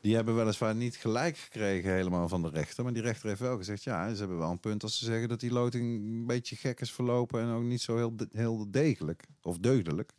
[0.00, 2.84] Die hebben weliswaar niet gelijk gekregen helemaal van de rechter.
[2.84, 5.28] Maar die rechter heeft wel gezegd, ja, ze hebben wel een punt als ze zeggen
[5.28, 9.24] dat die loting een beetje gek is verlopen en ook niet zo heel, heel degelijk
[9.42, 10.12] of deugdelijk.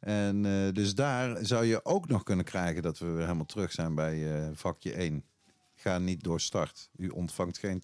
[0.00, 3.72] En eh, dus daar zou je ook nog kunnen krijgen dat we weer helemaal terug
[3.72, 5.24] zijn bij eh, vakje 1.
[5.80, 6.90] Ga niet door start.
[6.96, 7.82] U ontvangt geen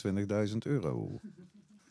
[0.48, 1.20] 20.000 euro.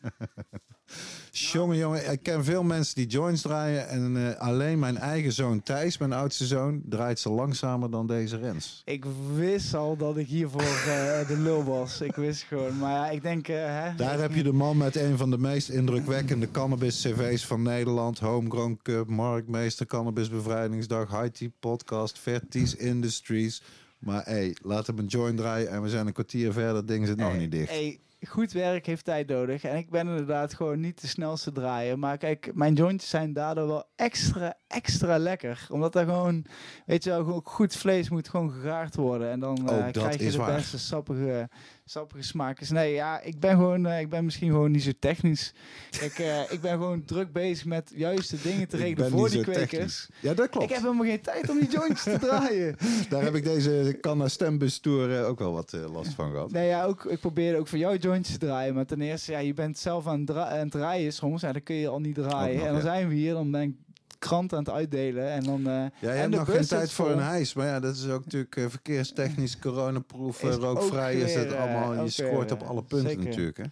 [1.30, 3.88] jongen, jongen, ik ken veel mensen die joints draaien.
[3.88, 8.36] En eh, alleen mijn eigen zoon Thijs, mijn oudste zoon, draait ze langzamer dan deze
[8.36, 8.82] Rens.
[8.84, 12.00] Ik wist al dat ik hiervoor eh, de lul was.
[12.00, 12.78] Ik wist gewoon.
[12.78, 13.48] Maar ja, ik denk...
[13.48, 17.62] eh, hè, Daar heb je de man met een van de meest indrukwekkende cannabis-cv's van
[17.62, 18.18] Nederland.
[18.18, 23.62] Homegrown Cup, Marktmeester, Cannabis Bevrijdingsdag, High Tea Podcast, Verties Industries.
[23.98, 26.74] Maar hey, laat hem een joint draaien en we zijn een kwartier verder.
[26.76, 27.70] Het ding zit nog Hey, niet dicht.
[27.70, 29.64] hey, goed werk heeft tijd nodig.
[29.64, 31.98] En ik ben inderdaad gewoon niet de snelste draaien.
[31.98, 35.66] Maar kijk, mijn jointjes zijn daardoor wel extra, extra lekker.
[35.70, 36.44] Omdat er gewoon,
[36.86, 39.30] weet je wel, gewoon goed vlees moet gewoon gegaard worden.
[39.30, 40.54] En dan eh, Ook dat krijg je de waar.
[40.56, 41.48] beste sappige,
[41.88, 42.68] sappige smaak.
[42.68, 45.54] Nee, ja, ik ben gewoon, eh, ik ben misschien gewoon niet zo technisch.
[45.90, 49.30] Kijk, eh, ik ben gewoon druk bezig met juist de dingen te Ik regelen voor
[49.30, 49.70] die kwekers.
[49.70, 50.08] technisch.
[50.20, 50.66] Ja, dat klopt.
[50.66, 52.76] Ik heb helemaal geen tijd om die jointjes te draaien.
[53.08, 56.50] Daar heb ik deze Canna Stembus Tour eh, ook wel wat last van gehad.
[56.52, 58.74] Nee, ja, ook, ik probeerde ook voor jou jointjes te draaien.
[58.74, 61.42] Maar ten eerste, ja, je bent zelf aan aan het draaien soms.
[61.42, 62.56] En dan kun je al niet draaien.
[62.56, 62.88] Nog, en dan ja.
[62.88, 63.74] zijn we hier, dan ben ik
[64.18, 65.30] krant aan het uitdelen.
[65.30, 67.54] En dan, eh, Ja, je en hebt nog geen tijd voor een hijs.
[67.54, 71.14] Maar ja, dat is ook natuurlijk eh, verkeerstechnisch, coronaproof, eh, Is rookvrij.
[71.16, 73.24] ook Is het weer, eh, allemaal, je scoort weer, op alle punten zeker.
[73.24, 73.56] natuurlijk.
[73.56, 73.64] Hè.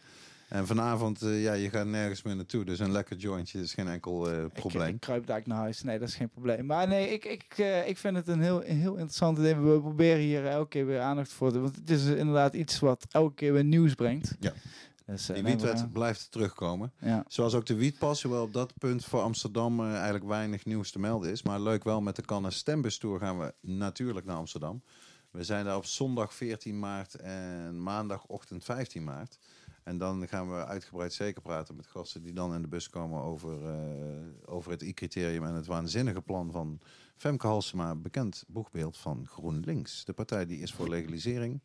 [0.49, 2.65] En vanavond, ja, je gaat nergens meer naartoe.
[2.65, 4.95] Dus een lekker jointje is geen enkel eh, ik, probleem.
[4.95, 5.83] ik kruip daar naar huis.
[5.83, 6.67] Nee, dat is geen probleem.
[6.67, 7.45] Maar nee, ik, ik,
[7.87, 9.63] ik vind het een heel, een heel interessant ding.
[9.63, 11.61] We proberen hier elke keer weer aandacht voor te...
[11.61, 14.37] Want het is inderdaad iets wat elke keer weer nieuws brengt.
[14.41, 14.53] Ja.
[15.07, 16.93] Dus, eh, Die we wietwet blijft terugkomen.
[16.99, 17.25] Ja.
[17.29, 20.99] Zoals ook de wietpas, hoewel op dat punt voor Amsterdam eh, eigenlijk weinig nieuws te
[20.99, 21.43] melden is.
[21.43, 24.83] Maar leuk wel, met de Canna Stembus Tour gaan we natuurlijk naar Amsterdam.
[25.31, 29.39] We zijn daar op zondag 14 maart en maandagochtend 15 maart.
[29.83, 33.23] En dan gaan we uitgebreid zeker praten met gasten die dan in de bus komen
[33.23, 33.75] over, eh,
[34.45, 36.81] over het I-criterium en het waanzinnige plan van
[37.17, 40.05] Femke Halsema, bekend boegbeeld van GroenLinks.
[40.05, 41.61] De partij die is voor legalisering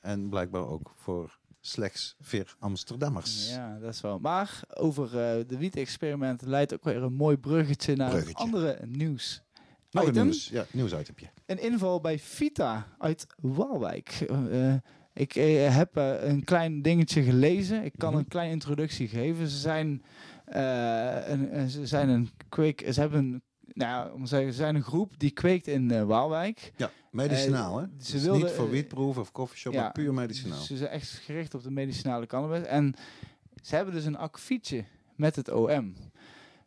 [0.00, 3.50] en blijkbaar ook voor slechts vier Amsterdammers.
[3.50, 4.18] Ja, dat is wel.
[4.18, 8.34] Maar over eh, de wiet-experimenten leidt ook weer een mooi bruggetje naar Bruggetje.
[8.44, 9.42] andere nieuws.
[9.90, 11.30] Nog een nieuws, ja, nieuwsitempje.
[11.46, 14.08] Een inval bij Vita uit Waalwijk.
[14.50, 14.74] Eh,
[15.14, 17.84] ik eh, heb een klein dingetje gelezen.
[17.84, 18.18] Ik kan Mhm.
[18.18, 19.48] een kleine introductie geven.
[19.48, 20.02] Ze zijn,
[20.44, 22.84] een, een- ze zijn een kweek.
[22.92, 23.42] Ze hebben een,
[23.80, 26.72] nou, om te zeggen, ze zijn een groep die kweekt in eh, Waalwijk.
[26.76, 27.86] Ja, medicinaal hè?
[28.00, 30.60] ze Dus wilden, niet voor eh, wietproef of coffeeshop, ja, maar puur medicinaal.
[30.60, 32.66] Ze zijn echt gericht op de medicinale cannabis.
[32.66, 32.94] En
[33.62, 34.84] ze hebben dus een akkefietje
[35.16, 35.94] met het OM.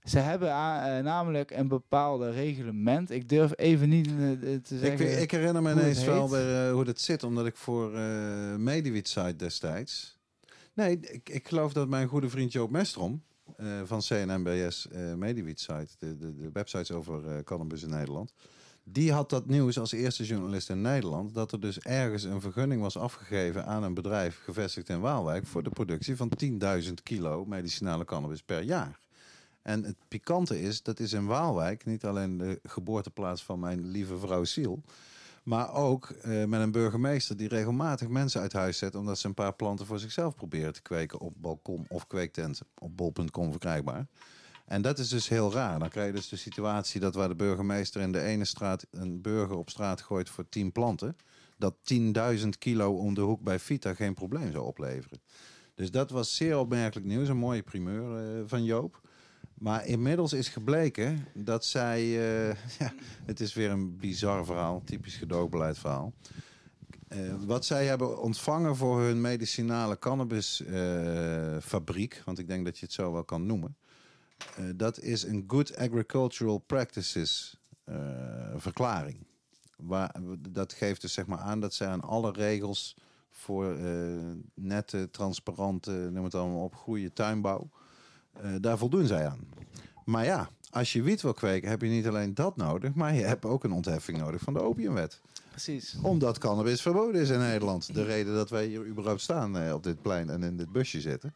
[0.04, 3.12] Ze hebben eh, namelijk een bepaalde reglement.
[3.12, 5.21] Ik durf even niet eh, te Ik, zeggen.
[5.21, 9.08] ik herinner me ineens wel weer, eh, hoe dat zit, omdat ik voor eh Mediwiet
[9.08, 10.21] site destijds...
[10.73, 13.23] Nee, ik, ik geloof dat mijn goede vriend Joop Mestrom
[13.58, 18.34] eh, van CNMBS eh Mediwiet site, de, de, de websites over eh, cannabis in Nederland,
[18.84, 22.82] die had dat nieuws als eerste journalist in Nederland, dat er dus ergens een vergunning
[22.82, 26.32] was afgegeven aan een bedrijf gevestigd in Waalwijk voor de productie van
[26.84, 29.00] 10.000 kilo medicinale cannabis per jaar.
[29.62, 34.18] En het pikante is, dat is in Waalwijk niet alleen de geboorteplaats van mijn lieve
[34.18, 34.84] vrouw Siel,
[35.43, 39.34] maar ook eh, met een burgemeester die regelmatig mensen uit huis zet omdat ze een
[39.34, 44.08] paar planten voor zichzelf proberen te kweken op balkon of kweektenten op bol.com verkrijgbaar.
[44.65, 45.79] En dat is dus heel raar.
[45.79, 49.21] Dan krijg je dus de situatie dat waar de burgemeester in de ene straat een
[49.21, 51.17] burger op straat gooit voor 10 planten,
[51.58, 55.21] dat 10.000 kilo om de hoek bij Vita geen probleem zou opleveren.
[55.75, 59.01] Dus dat was zeer opmerkelijk nieuws, een mooie primeur eh, van Joop.
[59.63, 62.93] Maar inmiddels is gebleken dat zij, eh, ja,
[63.26, 66.13] het is weer een bizar verhaal, typisch gedoogbeleid verhaal.
[67.08, 72.93] Eh, wat zij hebben ontvangen voor hun medicinale cannabisfabriek, want ik denk dat je het
[72.93, 73.78] zo wel kan noemen,
[74.38, 74.45] eh,
[74.76, 77.62] dat is een Good Agricultural Practices
[78.56, 79.17] verklaring.
[79.76, 80.15] Waar,
[80.49, 82.97] dat geeft dus zeg maar aan dat zij aan alle regels
[83.30, 83.78] voor
[84.54, 87.69] nette, transparante, noem het allemaal op, goede tuinbouw,
[88.62, 89.39] daar voldoen zij aan.
[90.06, 93.24] Maar ja, als je wiet wil kweken, heb je niet alleen dat nodig, maar je
[93.24, 95.22] hebt ook een ontheffing nodig van de opiumwet.
[95.50, 95.96] Precies.
[96.02, 97.93] Omdat cannabis verboden is in Nederland.
[97.93, 101.02] De reden dat wij hier überhaupt staan eh, op dit plein en in dit busje
[101.02, 101.34] zitten.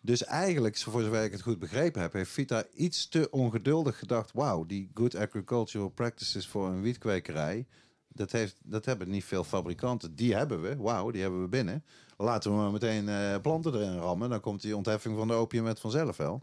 [0.00, 4.32] Dus eigenlijk, voor zover ik het goed begrepen heb, heeft Vita iets te ongeduldig gedacht.
[4.32, 7.66] Wauw, die good agricultural practices voor een wietkwekerij.
[8.08, 10.14] Dat, heeft, dat hebben niet veel fabrikanten.
[10.14, 10.76] Die hebben we.
[10.76, 11.84] Wauw, die hebben we binnen.
[12.22, 14.30] Laten we maar meteen eh, planten erin rammen.
[14.30, 16.42] Dan komt die ontheffing van de opiumwet vanzelf wel.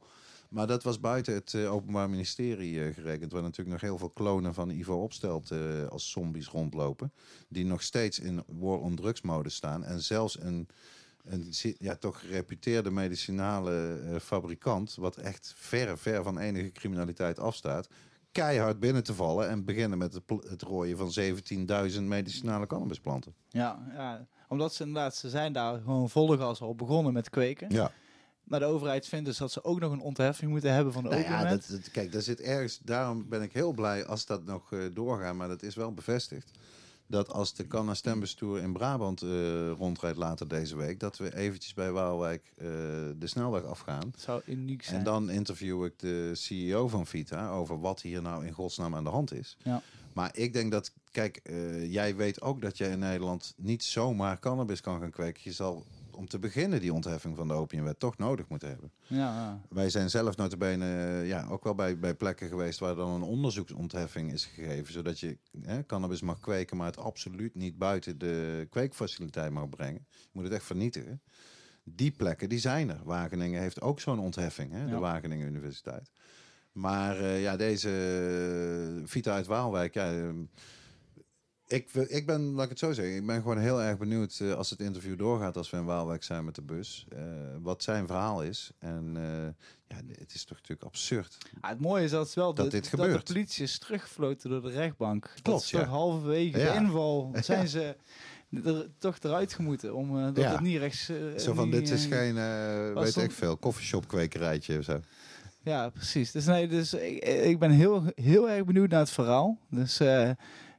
[0.50, 4.10] Maar dat was buiten het eh, Openbaar Ministerie eh, gerekend, waar natuurlijk nog heel veel
[4.10, 5.52] klonen van Ivo Opstelt
[5.90, 7.12] als zombies rondlopen.
[7.48, 9.84] Die nog steeds in war on drugs mode staan.
[9.84, 10.68] En zelfs een,
[11.24, 17.88] een ja, toch gereputeerde medicinale fabrikant, wat echt ver, ver van enige criminaliteit afstaat,
[18.32, 21.12] keihard binnen te vallen en beginnen met het, het rooien van
[21.92, 23.34] 17.000 medicinale cannabisplanten.
[23.50, 27.72] Ja, ja, omdat ze inderdaad, ze zijn daar gewoon volle gas al begonnen met kweken.
[27.72, 27.92] Ja.
[28.44, 31.10] Maar de overheid vindt dus dat ze ook nog een ontheffing moeten hebben van de
[31.10, 32.80] Nou ja, dat, dat- kijk, daar zit ergens.
[32.84, 36.52] Daarom ben ik heel blij als dat nog eh, doorgaat, maar dat is wel bevestigd.
[37.08, 41.74] Dat als de Canna Stembestoer in Brabant eh, rondrijdt later deze week, dat we eventjes
[41.74, 42.66] bij Waalwijk eh,
[43.18, 44.14] de snelweg afgaan.
[44.18, 44.98] Zou uniek zijn.
[44.98, 49.04] En dan interview ik de CEO van Vita over wat hier nou in godsnaam aan
[49.04, 49.58] de hand is.
[49.64, 49.82] Ja.
[50.20, 54.40] Maar ik denk dat, kijk, eh, jij weet ook dat je in Nederland niet zomaar
[54.40, 55.42] cannabis kan gaan kweken.
[55.44, 58.92] Je zal om te beginnen die ontheffing van de opiumwet toch nodig moeten hebben.
[59.08, 59.62] ja, ja.
[59.70, 63.22] Wij zijn zelf notabene eh, ja, ook wel bij, bij plekken geweest waar dan een
[63.22, 64.94] onderzoeksontheffing is gegeven.
[64.94, 70.06] Zodat je hè, cannabis mag kweken, maar het absoluut niet buiten de kweekfaciliteit mag brengen.
[70.12, 71.22] Je moet het echt vernietigen.
[71.84, 73.02] Die plekken, die zijn er.
[73.04, 74.98] Wageningen heeft ook zo'n ontheffing, hè, de.
[74.98, 76.12] Wageningen Universiteit.
[76.80, 80.30] Maar eh, ja, deze eh, Vita uit Waalwijk, ja, eh,
[81.68, 84.54] ik, ik ben, laat ik het zo zeggen, ik ben gewoon heel erg benieuwd eh,
[84.54, 87.06] als het interview doorgaat als we in Waalwijk zijn met de bus.
[87.62, 88.72] wat zijn verhaal is.
[88.80, 89.14] En
[89.88, 91.38] ja, het is toch natuurlijk absurd.
[91.62, 93.28] Ah, het mooie is dat, het wel Dat de, dit dat gebeurt.
[93.28, 95.24] de politie is teruggefloten door de rechtbank.
[95.34, 95.80] dat Klopt, is ja.
[95.80, 96.72] toch halverwege Ja.
[96.74, 97.96] de inval zijn ze
[98.64, 99.96] er toch eruit gemoeten.
[99.96, 100.52] Om, dat Ja.
[100.52, 101.06] het niet rechts...
[101.38, 102.36] Zo van, niet, dit is geen,
[102.94, 105.00] weet ik veel, koffieshop kwekerijtje of zo.
[105.64, 106.32] Ja, precies.
[106.32, 109.58] Dus, nee, dus ik, ik ben heel, heel erg benieuwd naar het verhaal.
[109.70, 110.30] Dus eh,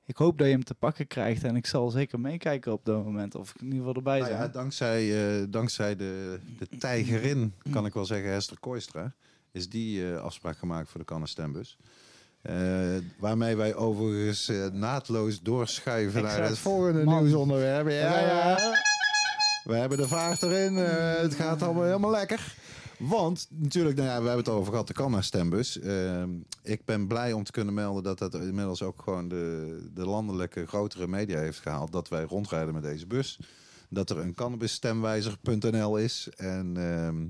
[0.07, 1.45] ik hoop dat je hem te pakken krijgt.
[1.45, 3.35] En ik zal zeker meekijken op dat moment.
[3.35, 4.43] Of ik in ieder geval erbij Nou zijn.
[4.43, 9.13] ja, dankzij, eh, dankzij de, de tijgerin, kan ik wel zeggen, Hester Kooistra,
[9.53, 11.77] is die eh, afspraak gemaakt voor de Canna Stembus.
[12.43, 12.55] Eh,
[13.19, 17.23] waarmee wij overigens eh, naadloos doorschuiven naar het volgende Man.
[17.23, 17.89] nieuwsonderwerp.
[17.89, 18.59] Ja, Ja.
[19.65, 20.79] We hebben de vaart erin.
[20.79, 22.55] eh, het gaat allemaal helemaal lekker.
[23.01, 25.81] Want natuurlijk, nou we hebben het over gehad, de Canna Stembus.
[25.81, 26.23] Eh,
[26.63, 30.67] ik ben blij om te kunnen melden dat dat inmiddels ook gewoon de, de landelijke
[30.67, 31.93] grotere media heeft gehaald.
[31.93, 33.39] Dat wij rondrijden met deze bus.
[33.89, 36.29] Dat er een cannabisstemwijzer.nl is.
[36.37, 37.27] En ehm,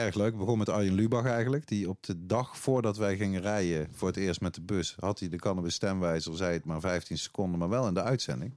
[0.00, 0.32] erg leuk.
[0.32, 1.68] Ik begon met Arjen Lubach eigenlijk.
[1.68, 4.96] Die op de dag voordat wij gingen rijden voor het eerst met de bus...
[4.98, 8.52] had hij de cannabisstemwijzer, zei het maar 15 seconden, maar wel in de uitzending.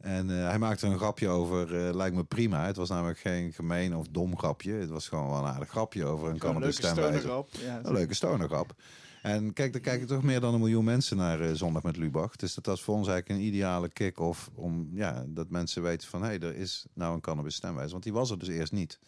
[0.00, 2.66] En eh, hij maakte een grapje over, eh, lijkt me prima.
[2.66, 4.72] Het was namelijk geen gemeen of dom grapje.
[4.72, 7.20] Het was gewoon wel een aardig grapje over een Gewoon een leuke cannabisstemwijzer.
[7.20, 7.48] stonergrap.
[7.54, 8.74] Ja, Een leuke stonergrap.
[9.22, 12.36] En kijk, er kijken toch meer dan een miljoen mensen naar eh, Zondag met Lubach.
[12.36, 14.50] Dus dat was voor ons eigenlijk een ideale kick-off.
[14.54, 17.92] Om ja, dat mensen weten van hé, hey, er is nou een cannabis stemwijzer.
[17.92, 18.98] Want die was er dus eerst niet.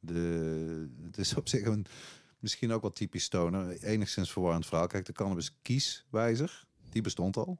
[0.00, 1.86] De, het is op zich een,
[2.38, 3.82] misschien ook wel typisch stoner.
[3.82, 4.86] Enigszins verwarrend verhaal.
[4.86, 7.58] Kijk, de cannabis kieswijzer, die bestond al.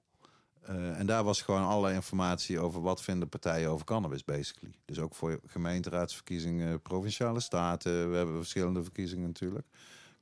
[0.61, 4.75] Eh, en daar was gewoon allerlei informatie over wat vinden partijen over cannabis, basically.
[4.85, 8.11] Dus ook voor gemeenteraadsverkiezingen, provinciale staten.
[8.11, 9.66] We hebben verschillende verkiezingen natuurlijk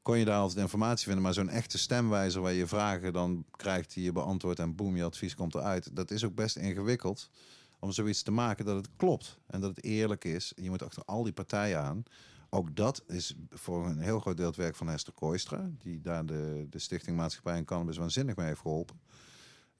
[0.08, 1.22] kon je daar altijd informatie vinden.
[1.22, 5.04] Maar zo'n echte stemwijzer waar je vragen dan krijgt die je beantwoordt en boem, je
[5.04, 5.96] advies komt eruit.
[5.96, 7.30] Dat is ook best ingewikkeld
[7.78, 10.52] om zoiets te maken dat het klopt en dat het eerlijk is.
[10.56, 12.02] Je moet achter al die partijen aan.
[12.50, 16.26] Ook dat is voor een heel groot deel het werk van Hester Kooistra, die daar
[16.26, 19.00] de, de Stichting Maatschappij en Cannabis waanzinnig mee heeft geholpen.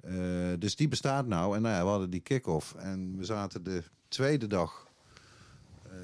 [0.09, 0.14] Eh,
[0.59, 1.57] dus die bestaat nou.
[1.57, 2.75] En nou ja, we hadden die kick-off.
[2.75, 4.87] En we zaten de tweede dag
[5.83, 5.94] eh,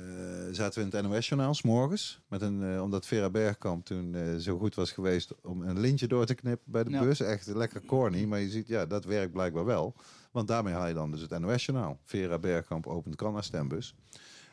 [0.53, 2.21] zaten we in het NOS-journaal, s morgens.
[2.29, 6.27] Met een, eh, omdat Vera Bergkamp toen zo goed was geweest om een lintje door
[6.27, 7.01] te knippen bij de Ja.
[7.01, 7.21] bus.
[7.21, 9.95] Echt lekker corny, maar je ziet, ja, dat werkt blijkbaar wel.
[10.33, 11.99] Want daarmee haal je dan dus het NOS-journaal.
[12.05, 13.95] Vera Bergkamp opent kan haar stembus.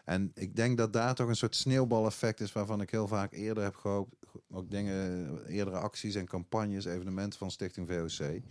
[0.05, 3.63] En ik denk dat daar toch een soort sneeuwbaleffect is waarvan ik heel vaak eerder
[3.63, 4.15] heb gehoopt.
[4.51, 8.41] Ook dingen, eerdere acties en campagnes, evenementen van Stichting VOC.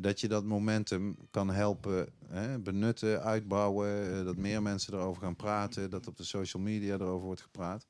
[0.00, 4.18] Dat je dat momentum kan helpen hè, benutten, uitbouwen.
[4.18, 5.90] eh, Dat meer mensen erover gaan praten.
[5.90, 7.86] Dat op de social media erover wordt gepraat.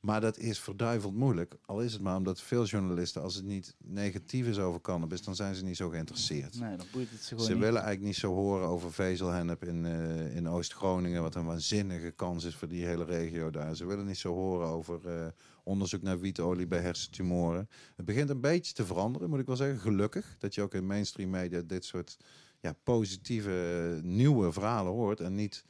[0.00, 1.54] Maar dat is verduiveld moeilijk.
[1.66, 5.34] Al is het maar omdat veel journalisten, als het niet negatief is over cannabis, dan
[5.34, 6.60] zijn ze niet zo geïnteresseerd.
[6.60, 7.60] Nee, dan boeit het ze gewoon Ze niet.
[7.60, 12.44] willen eigenlijk niet zo horen over vezelhennep in, eh, in Oost-Groningen, wat een waanzinnige kans
[12.44, 13.76] is voor die hele regio daar.
[13.76, 15.26] Ze willen niet zo horen over eh,
[15.68, 17.68] onderzoek naar wietolie bij hersentumoren.
[17.96, 19.78] Het begint een beetje te veranderen, moet ik wel zeggen.
[19.78, 22.16] Gelukkig dat je ook in mainstream media dit soort
[22.60, 25.64] ja, positieve eh, nieuwe verhalen hoort en niet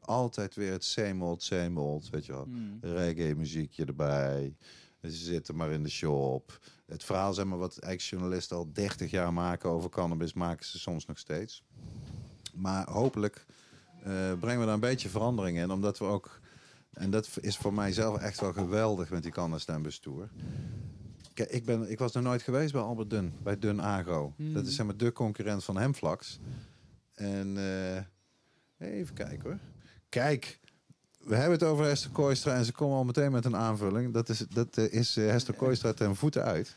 [0.00, 2.78] altijd weer het same old, same old, weet je wel Hmm.
[2.80, 4.56] reggae muziekje erbij.
[5.02, 6.58] Ze zitten maar in de shop.
[6.86, 11.06] Het verhaal, zeg maar, wat ex-journalisten al 30 jaar maken over cannabis, maken ze soms
[11.06, 11.62] nog steeds.
[12.54, 13.46] Maar hopelijk
[14.02, 15.70] eh, brengen we daar een beetje verandering in.
[15.70, 16.40] Omdat we ook,
[16.98, 20.28] en dat is voor mijzelf echt wel geweldig met die Stembus Tour.
[21.34, 24.32] Kijk, ik, ben, ik was nog nooit geweest bij Albert Dun, bij Dun Agro.
[24.36, 24.54] Hmm.
[24.54, 26.40] Dat is zeg maar de concurrent van Hemflax.
[27.14, 29.58] En eh, even kijken hoor.
[30.08, 30.60] Kijk,
[31.18, 34.12] we hebben het over Hester Kooistra en ze komen al meteen met een aanvulling.
[34.12, 36.76] Dat is, dat eh, is eh, Hester Kooistra ten voeten uit.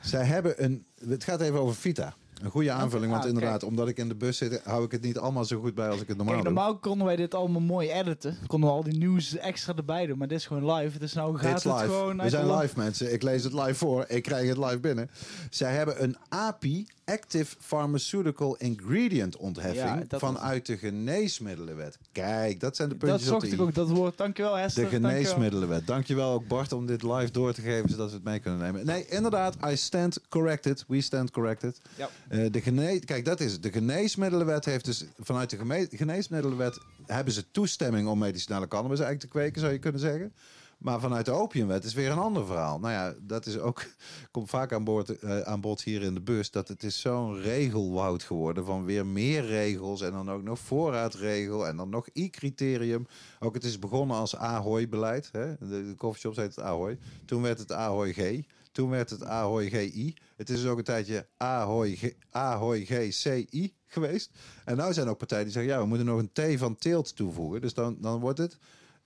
[0.00, 2.14] Zij hebben een, het gaat even over Vita.
[2.42, 5.18] Een goede aanvulling, want inderdaad, omdat ik in de bus zit, hou ik het niet
[5.18, 6.54] allemaal zo goed bij als ik het normaal Kijk, doe.
[6.54, 8.36] normaal konden wij dit allemaal mooi editen.
[8.46, 10.18] Konden we al die nieuws extra erbij doen.
[10.18, 10.98] Maar dit is gewoon live.
[10.98, 11.84] Dus nou gaat It's het live.
[11.86, 13.12] gewoon We zijn live mensen.
[13.12, 14.04] Ik lees het live voor.
[14.08, 15.10] Ik krijg het live binnen.
[15.50, 21.98] Zij hebben een API, Active Pharmaceutical Ingredient ontheffing, Ja, dat vanuit de geneesmiddelenwet.
[22.12, 24.16] Kijk, dat zijn de Dat puntjes op zocht ik ook, dat woord.
[24.16, 24.82] Dankjewel Hester.
[24.82, 25.86] De geneesmiddelenwet.
[25.86, 28.86] Dankjewel ook Bart om dit live door te geven, zodat we het mee kunnen nemen.
[28.86, 30.84] Nee, inderdaad, I stand corrected.
[30.88, 31.80] We stand corrected.
[31.96, 32.08] Ja.
[32.32, 33.62] Eh, de gene Kijk, dat is het.
[33.62, 39.38] De geneesmiddelenwet heeft dus vanuit de geneesmiddelenwet hebben ze toestemming om medicinale cannabis eigenlijk te
[39.38, 40.32] kweken, zou je kunnen zeggen.
[40.78, 42.78] Maar vanuit de opiumwet is weer een ander verhaal.
[42.78, 43.84] Nou ja, dat is ook,
[44.30, 46.50] komt vaak aan, boord, eh, aan bod hier in de bus.
[46.50, 50.02] Dat het is zo'n regelwoud geworden van weer meer regels.
[50.02, 53.06] En dan ook nog voorraadregel en dan nog I-criterium.
[53.40, 55.28] Ook het is begonnen als Ahoy-beleid.
[55.32, 56.98] De, de coffeeshops heet het Ahoy.
[57.24, 58.42] Toen werd het Ahoy-G.
[58.72, 60.14] Toen werd het Ahoy-GI.
[60.36, 64.30] Het is dus ook een tijdje Ahoy-G- Ahoy-GCI geweest.
[64.64, 65.72] En nu zijn ook partijen die zeggen...
[65.72, 67.60] ja, we moeten nog een T van teelt toevoegen.
[67.60, 68.58] Dus dan, dan wordt het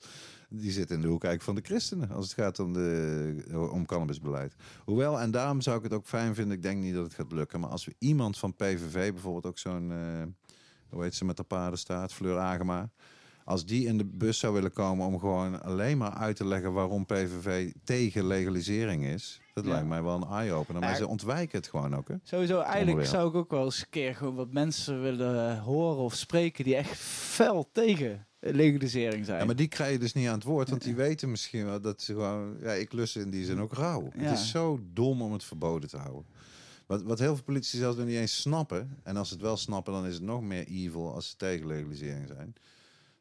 [0.51, 3.85] Die zit in de hoek eigenlijk van de christenen als het gaat om, de, om
[3.85, 4.55] cannabisbeleid.
[4.85, 7.31] Hoewel, en daarom zou ik het ook fijn vinden, ik denk niet dat het gaat
[7.31, 7.59] lukken.
[7.59, 9.97] Maar als we iemand van PVV, bijvoorbeeld ook zo'n, eh,
[10.89, 12.89] hoe heet ze met de paarden staat, Fleur Agema.
[13.43, 16.73] Als die in de bus zou willen komen om gewoon alleen maar uit te leggen
[16.73, 19.41] waarom PVV tegen legalisering is.
[19.53, 19.71] Dat Ja.
[19.71, 20.81] lijkt mij wel een eye-opener.
[20.81, 22.07] Maar Ja, ze ontwijken het gewoon ook.
[22.07, 22.15] Hè?
[22.23, 26.13] Sowieso, eigenlijk zou ik ook wel eens een keer gewoon wat mensen willen horen of
[26.13, 29.39] spreken die echt fel tegen legalisering zijn.
[29.39, 31.81] Ja, maar die krijg je dus niet aan het woord, want die weten misschien wel
[31.81, 32.57] dat ze gewoon.
[32.61, 34.09] Ja, ik lust in die zin ook rauw.
[34.15, 34.21] Ja.
[34.21, 36.25] Het is zo dom om het verboden te houden.
[36.85, 39.57] Wat, wat heel veel politici zelfs nog niet eens snappen, en als ze het wel
[39.57, 42.53] snappen, dan is het nog meer evil als ze tegen legalisering zijn.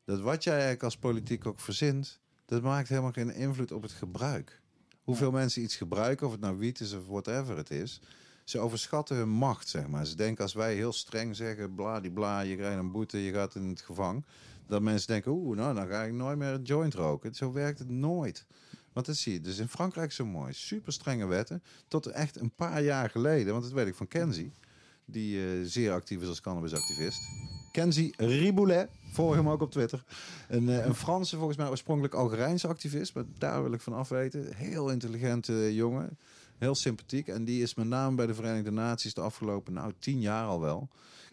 [0.04, 3.92] Dat wat jij eigenlijk als politiek ook verzint, dat maakt helemaal geen invloed op het
[3.92, 4.60] gebruik.
[5.02, 8.00] Hoeveel mensen iets gebruiken, of het nou wiet is of whatever het is.
[8.44, 10.06] Ze overschatten hun macht, zeg maar.
[10.06, 13.68] Ze denken als wij heel streng zeggen, bladibla, je krijgt een boete, je gaat in
[13.68, 14.24] het gevang.
[14.68, 17.34] Dat mensen denken, oeh, nou dan ga ik nooit meer een joint roken.
[17.34, 18.46] Zo werkt het nooit.
[18.92, 19.40] Want dat zie je.
[19.40, 20.52] Dus in Frankrijk zo mooi.
[20.52, 21.62] Super strenge wetten.
[21.88, 24.52] Tot echt een paar jaar geleden, want dat weet ik van Kenzie.
[25.04, 27.20] Die eh, zeer actief is als cannabisactivist.
[27.72, 30.04] Kenzie Riboulet, volg hem ook op Twitter.
[30.48, 33.14] Een, eh, een Franse, volgens mij oorspronkelijk Algerijnse activist.
[33.14, 34.54] Maar daar wil ik van afweten.
[34.54, 36.18] Heel intelligente jongen.
[36.58, 37.28] Heel sympathiek.
[37.28, 40.60] En die is met name bij de Verenigde Naties de afgelopen, nou, tien jaar al
[40.60, 40.88] wel.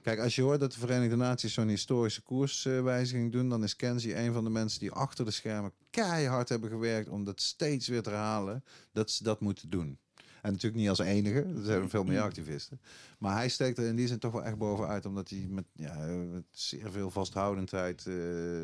[0.05, 4.17] Kijk, als je hoort dat de Verenigde Naties zo'n historische koerswijziging doen, dan is Kenzie
[4.17, 8.01] een van de mensen die achter de schermen keihard hebben gewerkt om dat steeds weer
[8.01, 9.97] te halen, dat ze dat moeten doen.
[10.41, 12.79] En natuurlijk niet als enige, er zijn veel meer activisten.
[13.19, 16.05] Maar hij steekt er in die zin toch wel echt bovenuit, omdat hij met, ja,
[16.31, 18.15] met zeer veel vasthoudendheid eh,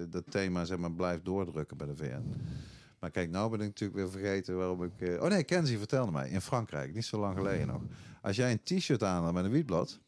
[0.09, 2.23] dat thema zeg maar, blijft doordrukken bij de VN.
[2.99, 4.91] Maar kijk, nou ben ik natuurlijk weer vergeten waarom ik...
[5.01, 7.81] eh, Oh nee, Kenzie vertelde mij, in Frankrijk, niet zo lang geleden nog.
[8.21, 9.99] Als jij een t-shirt aan had met een wietblad,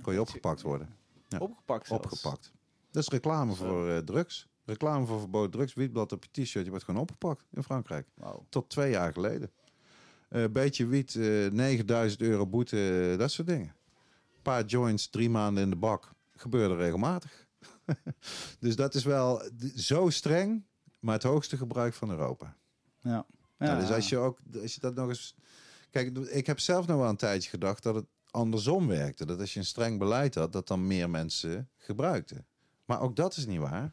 [0.00, 0.96] kon je opgepakt worden.
[1.28, 1.38] Ja.
[1.38, 2.04] Opgepakt zelfs.
[2.04, 2.52] Opgepakt.
[2.90, 4.48] Dat is reclame voor eh, drugs.
[4.64, 5.74] Reclame voor verboden drugs.
[5.74, 6.64] Wietblad op je t-shirt.
[6.64, 8.08] Je wordt gewoon opgepakt in Frankrijk.
[8.48, 9.50] Tot twee jaar geleden.
[10.28, 13.74] Eh beetje wiet, eh 9000 euro boete, eh, dat soort dingen.
[14.34, 16.12] Een paar joints, drie maanden in de bak.
[16.36, 17.46] Gebeurde regelmatig.
[18.60, 19.42] dus dat is wel
[19.76, 20.64] zo streng,
[21.00, 22.56] maar het hoogste gebruik van Europa.
[23.00, 23.26] Ja.
[23.58, 25.34] Ja, dus als je ook, als je dat nog eens.
[25.90, 29.26] Kijk, ik heb zelf nog wel een tijdje gedacht dat het andersom werkte.
[29.26, 32.46] Dat als je een streng beleid had, dat dan meer mensen gebruikten.
[32.84, 33.92] Maar ook dat is niet waar.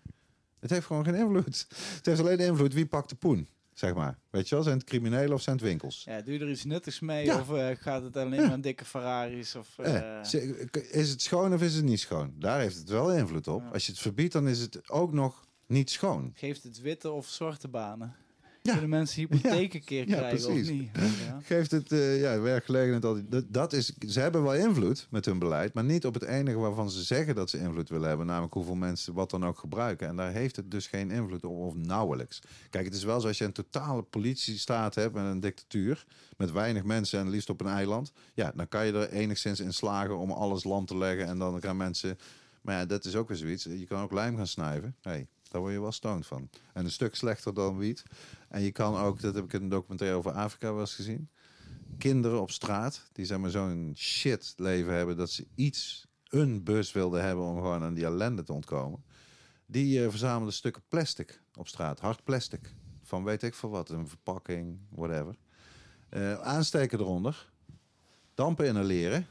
[0.59, 1.65] Het heeft gewoon geen invloed.
[1.95, 4.19] Het heeft alleen invloed wie pakt de poen, zeg maar.
[4.29, 6.03] Weet je wel, zijn het criminelen of zijn het winkels?
[6.03, 7.25] Ja, doe je er iets nuttigs mee?
[7.25, 7.39] Ja.
[7.39, 8.41] Of eh, gaat het alleen Ja.
[8.41, 9.55] maar aan dikke Ferraris?
[9.55, 12.33] Of, eh, Eh, is het schoon of is het niet schoon?
[12.39, 13.63] Daar heeft het wel invloed op.
[13.73, 16.31] Als je het verbiedt, dan is het ook nog niet schoon.
[16.35, 18.15] Geeft het witte of zwarte banen?
[18.63, 18.71] Ja.
[18.71, 20.69] Kunnen mensen hypotheek een keer Ja, krijgen precies.
[20.69, 20.89] of niet?
[20.93, 21.39] Ja.
[21.43, 23.19] Geeft het eh, ja, werkgelegenheid al.
[23.29, 26.57] Dat, dat is, ze hebben wel invloed met hun beleid, maar niet op het enige
[26.57, 30.07] waarvan ze zeggen dat ze invloed willen hebben, namelijk hoeveel mensen wat dan ook gebruiken.
[30.07, 32.41] En daar heeft het dus geen invloed op, of nauwelijks.
[32.69, 36.05] Kijk, het is wel zo als je een totale politiestaat hebt en een dictatuur
[36.37, 39.73] met weinig mensen en liefst op een eiland, ja, dan kan je er enigszins in
[39.73, 42.17] slagen om alles lam te leggen en dan gaan mensen.
[42.61, 43.63] Maar ja, dat is ook weer zoiets.
[43.63, 44.95] Je kan ook lijm gaan snuiven.
[45.01, 46.49] Hey, daar word je wel stoned van.
[46.73, 48.03] En een stuk slechter dan wiet.
[48.49, 51.29] En je kan ook, dat heb ik in een documentaire over Afrika wel eens gezien.
[51.97, 56.91] Kinderen op straat, die zeg maar zo'n shit leven hebben dat ze iets, een bus
[56.91, 59.03] wilden hebben om gewoon aan die ellende te ontkomen.
[59.65, 62.73] Die eh, verzamelden stukken plastic op straat, hard plastic.
[63.03, 65.35] Van weet ik veel wat, een verpakking, whatever.
[66.09, 67.51] Eh, aansteken eronder,
[68.33, 69.27] dampen inhaleren.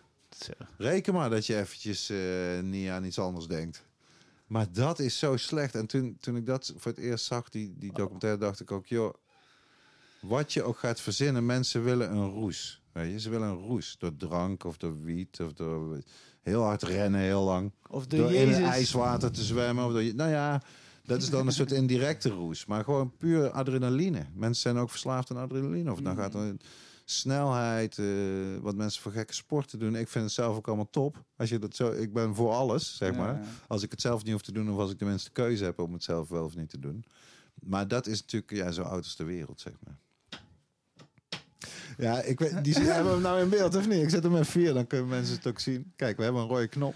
[0.77, 3.89] Reken maar dat je eventjes eh, niet aan iets anders denkt.
[4.51, 5.75] Maar dat is zo slecht.
[5.75, 8.87] En toen, toen ik dat voor het eerst zag, die, die documentaire, dacht ik ook,
[8.87, 9.15] joh,
[10.21, 12.83] wat je ook gaat verzinnen, mensen willen een roes.
[12.93, 13.21] Weet je?
[13.21, 13.97] Ze willen een roes.
[13.99, 15.99] Door drank of door wiet of door
[16.43, 17.73] heel hard rennen heel lang.
[17.89, 19.85] Of de door in ijswater te zwemmen.
[19.85, 20.63] Of door, nou ja,
[21.05, 22.67] dat is dan een soort indirecte roes.
[22.67, 24.27] Maar gewoon puur adrenaline.
[24.35, 25.91] Mensen zijn ook verslaafd aan adrenaline.
[25.91, 26.59] Of het nou gaat om
[27.11, 28.07] snelheid, eh,
[28.61, 29.95] wat mensen voor gekke sporten doen.
[29.97, 31.25] Ik vind het zelf ook allemaal top.
[31.37, 33.35] Als je dat zo, ik ben voor alles, zeg Ja, maar.
[33.35, 33.43] ja.
[33.69, 35.93] Als ik het zelf niet hoef te doen, of als ik tenminste keuze heb om
[35.93, 37.05] het zelf wel of niet te doen.
[37.61, 39.99] Maar dat is natuurlijk ja, zo oud als de wereld, zeg maar.
[41.99, 44.03] Ja, ik weet, die hebben we hem nou in beeld of niet?
[44.03, 45.93] Ik zet hem met vier, dan kunnen mensen het ook zien.
[45.97, 46.95] Kijk, we hebben een rode knop.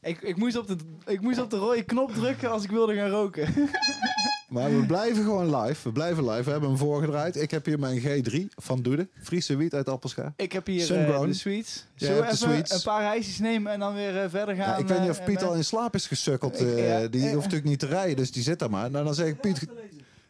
[0.00, 2.94] Ik, ik, moest op de, ik moest op de rode knop drukken als ik wilde
[2.94, 3.48] gaan roken.
[4.52, 5.80] Maar we blijven gewoon live.
[5.82, 6.42] We blijven live.
[6.44, 7.36] We hebben hem voorgedraaid.
[7.36, 9.08] Ik heb hier mijn G3 van Doede.
[9.22, 10.32] Friese wiet uit Appelscha.
[10.36, 11.26] Ik heb hier Sungrown.
[11.26, 11.86] de sweets.
[11.94, 12.72] Ja, Zullen we even sweets.
[12.74, 14.68] een paar ijsjes nemen en dan weer eh, verder gaan?
[14.68, 16.60] Ja, ik weet niet eh, of Piet met- al in slaap is gesukkeld.
[16.60, 18.90] Ik- ja, die hoeft natuurlijk niet te rijden, dus die zit daar maar.
[18.90, 19.66] Nou, dan zeg ik, Piet...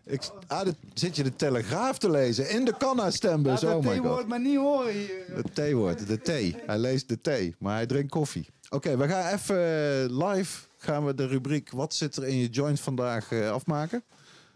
[0.04, 2.50] Ik, ah, de- zit je de Telegraaf te lezen?
[2.50, 3.60] In de Canna-stembus.
[3.62, 4.06] Laat Oh my god.
[4.06, 5.42] woord maar niet horen hier.
[5.52, 6.56] De T-woord, de thee.
[6.66, 8.46] Hij leest de thee, maar hij drinkt koffie.
[8.70, 12.80] Oké, we gaan even live gaan we de rubriek Wat zit er in je joint
[12.80, 14.02] vandaag eh, afmaken.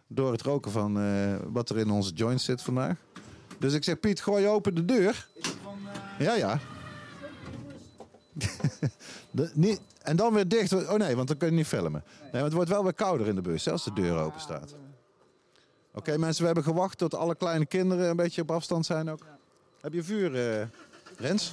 [0.07, 2.97] Door het roken van eh, wat er in onze joint zit vandaag.
[3.59, 5.29] Dus ik zeg, Piet, gooi open de deur.
[6.19, 6.59] Ja, ja.
[9.31, 10.73] De, niet, en dan weer dicht.
[10.73, 12.05] Oh nee, want dan kun je niet filmen.
[12.21, 14.41] Nee, want het wordt wel weer kouder in de bus, hè, als de deur open
[14.41, 14.75] staat.
[15.93, 19.27] Oké mensen, we hebben gewacht tot alle kleine kinderen een beetje op afstand zijn ook.
[19.81, 20.67] Heb je vuur, eh,
[21.17, 21.53] Rens?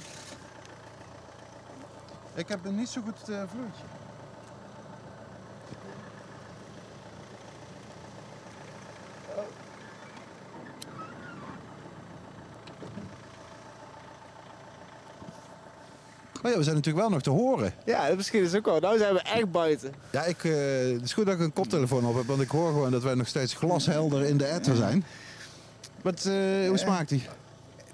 [2.34, 3.84] Ik heb een niet zo goed uh, vloertje.
[16.44, 17.72] Oh ja, we zijn natuurlijk wel nog te horen.
[17.84, 18.80] Ja, misschien is ook wel.
[18.80, 19.94] Nou zijn we echt buiten.
[20.10, 20.52] Ja, ik, eh,
[20.92, 23.14] het is goed dat ik een koptelefoon op heb, want ik hoor gewoon dat wij
[23.14, 25.04] nog steeds glashelder in de ether zijn.
[26.02, 27.22] Wat, eh, hoe smaakt die?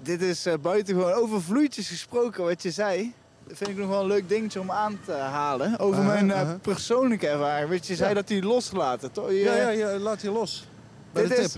[0.01, 3.13] Dit is eh, buiten gewoon over vloeitjes gesproken wat je zei.
[3.47, 5.79] Dat vind ik nog wel een leuk dingetje om aan te halen.
[5.79, 7.69] Over mijn eh, persoonlijke ervaring.
[7.69, 8.15] Weet je, zei Ja.
[8.15, 9.11] dat hij loslaten.
[9.11, 9.29] Toch?
[9.29, 10.67] Je- Ja, ja, ja, laat je los.
[11.11, 11.55] Bij dit, de is,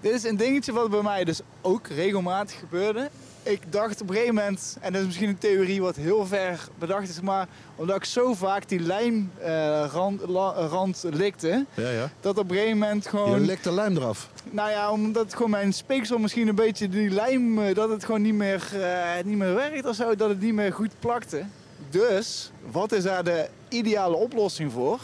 [0.00, 3.10] dit is een dingetje wat bij mij dus ook regelmatig gebeurde.
[3.48, 6.68] Ik dacht op een gegeven moment, en dat is misschien een theorie wat heel ver
[6.78, 7.46] bedacht is, maar
[7.76, 12.10] omdat ik zo vaak die lijmrand la- rand likte, Ja, ja.
[12.20, 14.28] dat op een gegeven moment Je gewoon, likt de lijm eraf.
[14.50, 18.22] nou ja, omdat gewoon mijn speeksel misschien een beetje die lijm, eh, dat het gewoon
[18.22, 21.42] niet meer, eh, niet meer werkt of zo, dat het niet meer goed plakte.
[21.90, 25.00] Dus, wat is daar de ideale oplossing voor?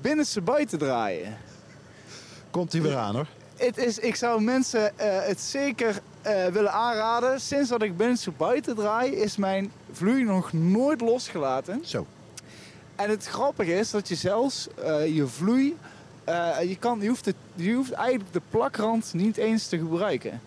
[0.00, 1.36] Binnenste buiten draaien.
[2.50, 3.26] Komt hij weer aan hoor.
[3.56, 7.40] Het is, ik zou mensen eh, het zeker eh, willen aanraden.
[7.40, 11.80] Sinds dat ik binnenste buiten draai, is mijn vloei nog nooit losgelaten.
[11.84, 12.06] Zo.
[12.96, 15.76] En het grappige is dat je zelfs eh, je vloei,
[16.24, 20.40] eh, je, kan, je, hoeft het, je hoeft eigenlijk de plakrand niet eens te gebruiken.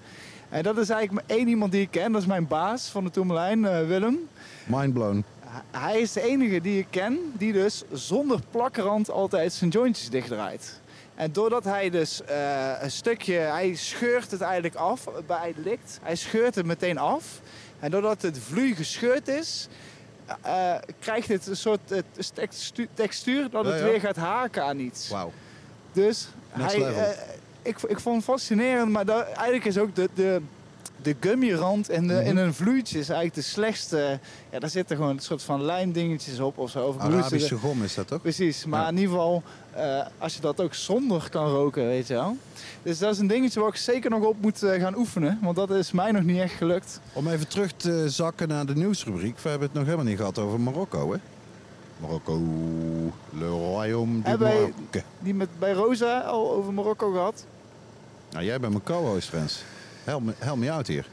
[0.49, 3.09] En dat is eigenlijk één iemand die ik ken, dat is mijn baas van de
[3.09, 4.27] Tourmalijn, eh, Willem.
[4.65, 5.23] Mindblown.
[5.71, 10.79] Hij is de enige die ik ken die dus zonder plakrand altijd zijn jointjes dichtdraait.
[11.15, 15.99] En doordat hij dus eh, een stukje, hij scheurt het eigenlijk af bij het likt.
[16.01, 17.41] Hij scheurt het meteen af.
[17.79, 19.67] En doordat het vloei gescheurd is,
[20.41, 21.79] eh, krijgt het een soort
[22.33, 23.85] textu- textuur dat Ja, het ja.
[23.85, 25.09] weer gaat haken aan iets.
[25.09, 25.31] Wauw.
[25.91, 27.09] Dus Next hij, eh,
[27.61, 30.41] ik, ik vond het fascinerend, maar dat, eigenlijk is ook de, de,
[31.05, 32.25] de gummirand in, de, Mhm.
[32.25, 34.19] in een vloeitje is eigenlijk de slechtste.
[34.51, 36.85] Ja, daar zitten gewoon een soort van lijmdingetjes op of zo.
[36.87, 38.21] Of Arabische gom is dat toch?
[38.21, 38.87] Precies, maar Ja.
[38.87, 42.37] in ieder geval eh, als je dat ook zonder kan roken, weet je wel.
[42.83, 45.55] Dus dat is een dingetje waar ik zeker nog op moet eh, gaan oefenen, want
[45.55, 46.99] dat is mij nog niet echt gelukt.
[47.13, 49.39] Om even terug te zakken naar de nieuwsrubriek.
[49.39, 51.17] We hebben het nog helemaal niet gehad over Marokko, hè?
[51.99, 52.41] Marokko,
[53.37, 54.71] le royaume du Maroc.
[55.19, 57.45] Die met bij Rosa al over Marokko gehad.
[58.31, 59.63] Nou, jij bent mijn co-host, Frans.
[60.05, 61.05] Help me, help me out hier.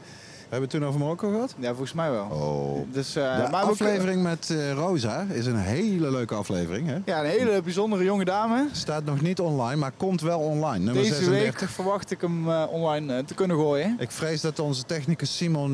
[0.49, 1.55] Hebben we het toen over Marokko gehad?
[1.59, 2.25] Ja, volgens mij wel.
[2.31, 2.93] Oh.
[2.93, 6.97] Dus, eh, De maar we- aflevering met eh, Rosa is een hele leuke aflevering, hè?
[7.05, 8.67] Ja, een hele bijzondere jonge dame.
[8.71, 10.83] Staat nog niet online, maar komt wel online.
[10.83, 11.59] Nummer Deze 36.
[11.59, 13.95] week verwacht ik hem eh, online te kunnen gooien.
[13.99, 15.73] Ik vrees dat onze technicus Simon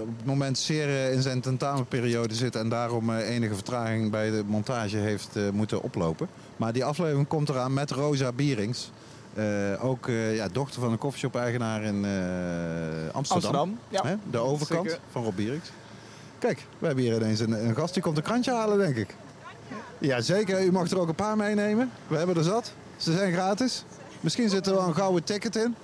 [0.00, 4.96] op het moment zeer in zijn tentamenperiode zit en daarom enige vertraging bij de montage
[4.96, 6.28] heeft moeten oplopen.
[6.56, 8.90] Maar die aflevering komt eraan met Rosa Bierings.
[9.34, 12.10] Eh, ook eh, ja, dochter van een koffieshop-eigenaar in eh,
[13.14, 13.54] Amsterdam.
[13.54, 13.78] Amsterdam.
[13.88, 14.02] Ja.
[14.06, 14.14] Hè?
[14.30, 15.02] De overkant Zeker.
[15.10, 15.70] van Rob Bierings.
[16.38, 19.16] Kijk, we hebben hier ineens een, een gast die komt een krantje halen, denk ik.
[19.98, 20.64] Ja, zeker.
[20.64, 21.90] U mag er ook een paar meenemen.
[22.06, 22.72] We hebben er zat.
[22.96, 23.84] Ze zijn gratis.
[24.20, 25.76] Misschien zit er wel een gouden ticket in.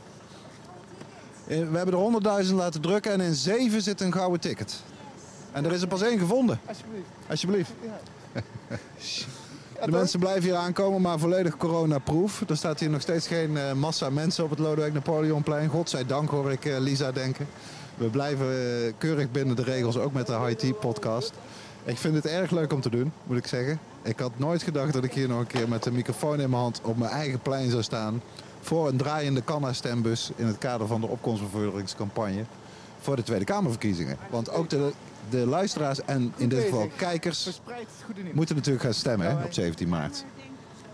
[1.45, 4.83] We hebben er 100.000 laten drukken en in zeven zit een gouden ticket.
[5.53, 6.61] En er is er pas één gevonden.
[6.67, 7.09] Alsjeblieft.
[7.29, 7.71] Alsjeblieft.
[7.83, 8.77] Ja,
[9.85, 12.43] De mensen blijven hier aankomen, maar volledig coronaproof.
[12.49, 15.69] Er staat hier nog steeds geen eh, massa mensen op het Lodewijk Napoleonplein.
[15.69, 17.47] Godzijdank hoor ik eh, Lisa denken.
[17.95, 21.33] We blijven eh, keurig binnen de regels, ook met de High Tea podcast.
[21.85, 23.81] Ik vind het erg leuk om te doen, moet ik zeggen.
[24.03, 26.63] Ik had nooit gedacht dat ik hier nog een keer met de microfoon in mijn
[26.63, 28.23] hand op mijn eigen plein zou staan.
[28.61, 32.45] Voor een draaiende Canna-stembus in het kader van de opkomstbevorderingscampagne
[33.01, 34.17] voor de Tweede Kamerverkiezingen.
[34.31, 34.93] Want ook de,
[35.31, 37.61] de luisteraars en in dit geval kijkers
[38.33, 40.25] moeten natuurlijk gaan stemmen hè, op 17 maart.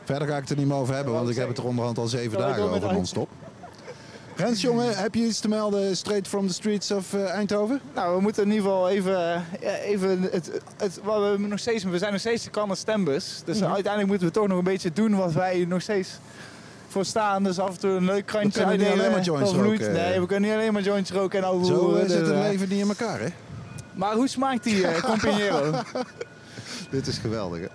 [0.05, 1.99] Verder ga ik het er niet meer over hebben, want ik heb het er onderhand
[1.99, 3.28] al zeven dagen over non-stop.
[4.37, 7.80] Rens, jongen, heb je iets te melden straight from the streets of eh, Eindhoven?
[7.95, 9.12] Nou, we moeten in ieder geval even,
[9.61, 13.43] ja, even het, het, wat we nog steeds, we zijn nog steeds de Cannes stembus.
[13.45, 13.64] Dus Mhm.
[13.72, 16.18] uiteindelijk moeten we toch nog een beetje doen wat wij nog steeds
[16.89, 17.43] voor staan.
[17.43, 19.93] Dus af en toe een leuk krantje kunnen niet alleen maar joints roken.
[19.93, 22.30] Nee, we kunnen niet alleen maar joints roken en over Zo eh, dus, zit het
[22.30, 23.28] eh, leven niet in elkaar, hè?
[23.95, 25.82] Maar hoe smaakt die uh, Compañero?
[26.90, 27.68] Dit is geweldig?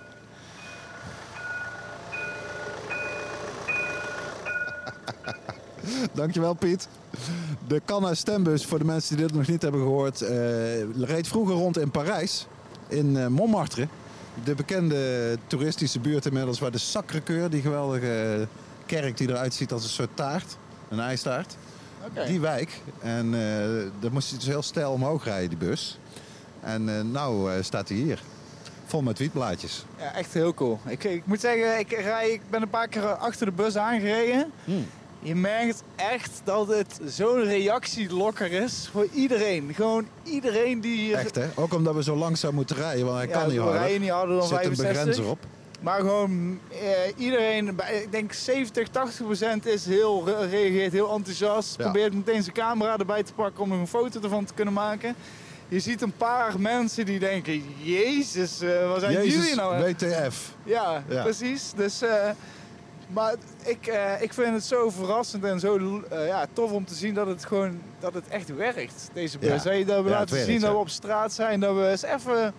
[6.14, 6.88] Dankjewel, Piet.
[7.68, 11.56] De Canna Stembus, voor de mensen die dit nog niet hebben gehoord, eh, reed vroeger
[11.56, 12.48] rond in Parijs,
[12.88, 13.88] in eh, Montmartre.
[14.44, 18.48] De bekende toeristische buurt inmiddels, waar de Sacré-Cœur, die geweldige
[18.86, 20.58] kerk die eruit ziet als een soort taart,
[20.90, 21.56] een ijstaart,
[22.28, 22.82] Die wijk.
[23.02, 23.40] En eh
[24.00, 26.00] daar moest hij dus heel stijl omhoog rijden, die bus.
[26.62, 28.22] En eh, nou eh, staat hij hier,
[28.86, 29.86] vol met wietblaadjes.
[29.98, 30.80] Ja, echt heel cool.
[30.88, 34.52] Ik, ik moet zeggen, ik, rij, ik ben een paar keer achter de bus aangereden.
[34.64, 34.86] Hmm.
[35.22, 39.72] Je merkt echt dat het zo'n reactielokker is voor iedereen.
[39.76, 41.16] Gewoon iedereen die hier...
[41.16, 41.46] Echt hè?
[41.56, 43.80] Ook omdat we zo langzaam moeten rijden, want hij Ja, kan niet we harder.
[43.82, 44.96] rijden niet harder Er dan zit een 65.
[45.04, 45.40] begrenzer op.
[45.80, 46.78] Maar gewoon eh,
[47.16, 47.68] iedereen,
[48.04, 51.76] ik denk 70, 80 procent is heel, re- reageert heel enthousiast.
[51.78, 51.84] Ja.
[51.84, 55.16] Probeert meteen zijn camera erbij te pakken om er een foto ervan te kunnen maken.
[55.68, 59.76] Je ziet een paar mensen die denken, jezus, eh wat zijn Jezus, jullie nou?
[59.76, 60.54] hè?" WTF.
[60.64, 61.24] Ja, Ja.
[61.24, 61.72] precies.
[61.76, 62.30] Dus, eh,
[63.08, 63.34] maar
[63.66, 67.28] ik, eh, ik vind het zo verrassend en zo ja, tof om te zien dat
[67.28, 69.64] het gewoon dat het echt werkt, deze bus.
[69.64, 69.84] Ja.
[69.84, 72.54] Dat we laten werkt, zien dat we op straat zijn, dat we eens even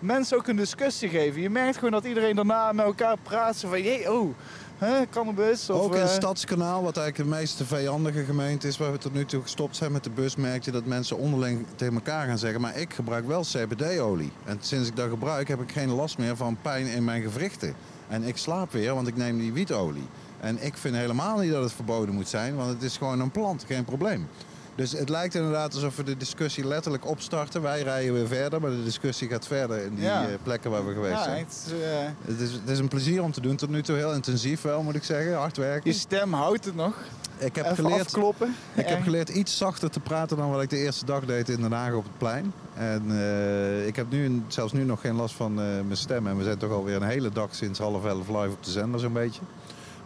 [0.00, 1.40] mensen ook een discussie geven.
[1.40, 3.56] Je merkt gewoon dat iedereen daarna met elkaar praat.
[3.56, 4.34] Zo van, jee, oh,
[4.78, 5.70] hè, cannabis.
[5.70, 9.12] Of, Ook in eh, Stadskanaal, wat eigenlijk de meest vijandige gemeente is waar we tot
[9.12, 12.38] nu toe gestopt zijn met de bus, merk je dat mensen onderling tegen elkaar gaan
[12.38, 12.60] zeggen.
[12.60, 14.32] Maar ik gebruik wel CBD-olie.
[14.44, 17.74] En sinds ik dat gebruik heb ik geen last meer van pijn in mijn gewrichten.
[18.08, 20.08] En ik slaap weer, want ik neem die wietolie.
[20.40, 23.30] En ik vind helemaal niet dat het verboden moet zijn, want het is gewoon een
[23.30, 24.28] plant, geen probleem.
[24.74, 27.62] Dus het lijkt inderdaad alsof we de discussie letterlijk opstarten.
[27.62, 30.22] Wij rijden weer verder, maar de discussie gaat verder in die Ja.
[30.28, 31.44] eh, plekken waar we geweest ja, zijn.
[31.44, 33.56] het, eh, Het is, het is een plezier om te doen.
[33.56, 35.34] Tot nu toe heel intensief wel, moet ik zeggen.
[35.34, 35.90] Hard werken.
[35.90, 36.94] je stem houdt het nog.
[37.38, 38.54] Ik heb, Even geleerd, afkloppen.
[38.74, 41.60] ik heb geleerd iets zachter te praten dan wat ik de eerste dag deed in
[41.60, 42.52] Den Haag op het plein.
[42.74, 46.26] En eh, ik heb nu, zelfs nu nog geen last van mijn stem.
[46.26, 49.00] En we zijn toch alweer een hele dag sinds half elf live op de zender
[49.00, 49.40] zo'n beetje.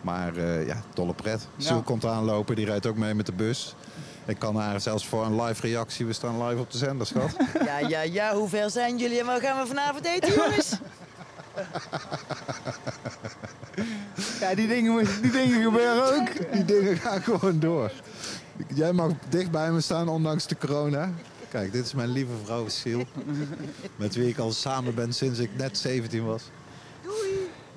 [0.01, 1.49] Maar ja, dolle pret.
[1.57, 1.81] Ja.
[1.85, 3.75] Komt aanlopen, die rijdt ook mee met de bus.
[4.27, 6.07] Ik kan haar zelfs voor een live reactie.
[6.07, 7.37] We staan live op de zender, schat.
[7.67, 10.71] Ja, ja, ja, hoe ver zijn jullie en wat gaan we vanavond eten, jongens?
[14.41, 16.53] Ja, die dingen, moet- die dingen gebeuren ook.
[16.53, 17.93] Die dingen gaan gewoon door.
[18.75, 21.11] Jij mag dicht bij me staan, ondanks de corona.
[21.51, 23.03] Kijk, dit is mijn lieve vrouw Sil.
[23.97, 26.43] Met wie ik al samen ben sinds ik net 17 was.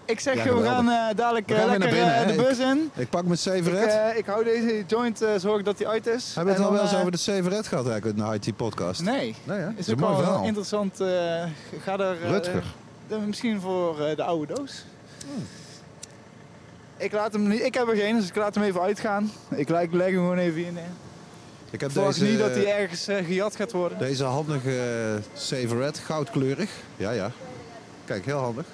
[0.08, 2.58] Ik zeg, Ja, we gaan eh, dadelijk We eh, gaan lekker binnen, eh, de bus
[2.60, 2.92] in.
[2.96, 3.88] Ik pak mijn Ik, Severet.
[4.12, 6.36] eh, ik hou deze joint, zorg dat die uit is.
[6.36, 9.02] Hebben we het al wel eens over de Severet gehad eigenlijk in de IT-podcast?
[9.02, 9.36] Nee.
[9.44, 9.70] Nee, hè?
[9.76, 10.98] Is Dat ook mooi wel interessant.
[11.82, 12.22] ga er...
[12.24, 12.64] eh, Rutger.
[13.26, 14.86] misschien voor de oude doos.
[16.98, 19.32] Ik, laat hem niet, ik heb er geen, dus ik laat hem even uitgaan.
[19.50, 20.78] Ik, leg- ik leg hem gewoon even in.
[21.70, 23.98] Ik heb deze, niet dat hij ergens gejat gaat worden.
[23.98, 26.70] deze handige uh, Severet, goudkleurig.
[26.96, 27.32] Ja, ja.
[28.06, 28.66] Kijk, heel handig.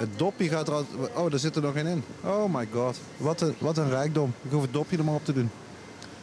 [0.00, 0.86] Het, dopje gaat er al...
[1.14, 2.04] Oh, daar zit er nog één in.
[2.24, 2.98] Oh my god.
[3.16, 4.34] Wat een, wat een rijkdom.
[4.42, 5.50] Ik hoef het dopje er maar op te doen.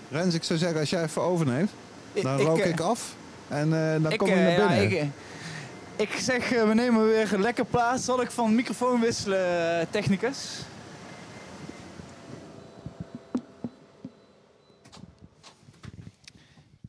[0.09, 1.71] Rens, ik zou zeggen, als jij even overneemt,
[2.13, 3.15] dan rook eh, ik af.
[3.47, 5.13] En eh, dan ik, kom je eh, naar ja, binnen.
[5.95, 8.05] ik, ik zeg, we nemen weer lekker plaats.
[8.05, 10.61] Zal ik van microfoon wisselen, technicus?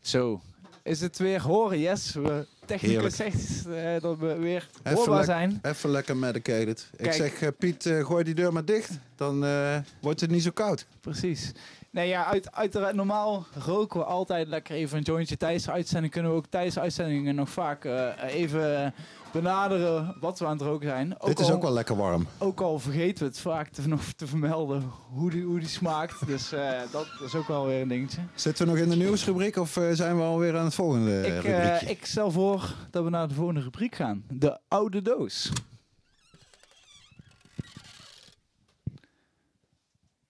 [0.01, 0.41] Zo.
[0.82, 1.78] Is het weer horen?
[1.78, 2.12] Yes.
[2.12, 5.59] We, technicus zegt eh, dat we weer hoorbaar zijn.
[5.62, 6.91] Even lekker medicated.
[6.97, 8.91] Ik zeg, eh, Piet, eh, gooi die deur maar dicht.
[9.16, 10.87] Dan eh, wordt het niet zo koud.
[11.01, 11.53] Precies.
[11.91, 16.12] Nee, ja, uit, uiteraard, normaal roken we altijd lekker even een jointje tijdens de uitzending.
[16.12, 18.95] Kunnen we ook tijdens de uitzendingen nog vaak eh, even
[19.33, 21.16] benaderen wat we aan het roken zijn.
[21.24, 22.26] Dit is ook wel lekker warm.
[22.39, 26.26] ook al vergeten we het vaak te, nog te vermelden hoe die, hoe die smaakt.
[26.26, 28.20] Dus eh, dat is ook wel weer een dingetje.
[28.35, 31.45] Zitten we nog in de nieuwsrubriek of eh, zijn we alweer aan het volgende ik,
[31.45, 34.24] eh, ik stel voor dat we naar de volgende rubriek gaan.
[34.29, 35.53] De oude doos.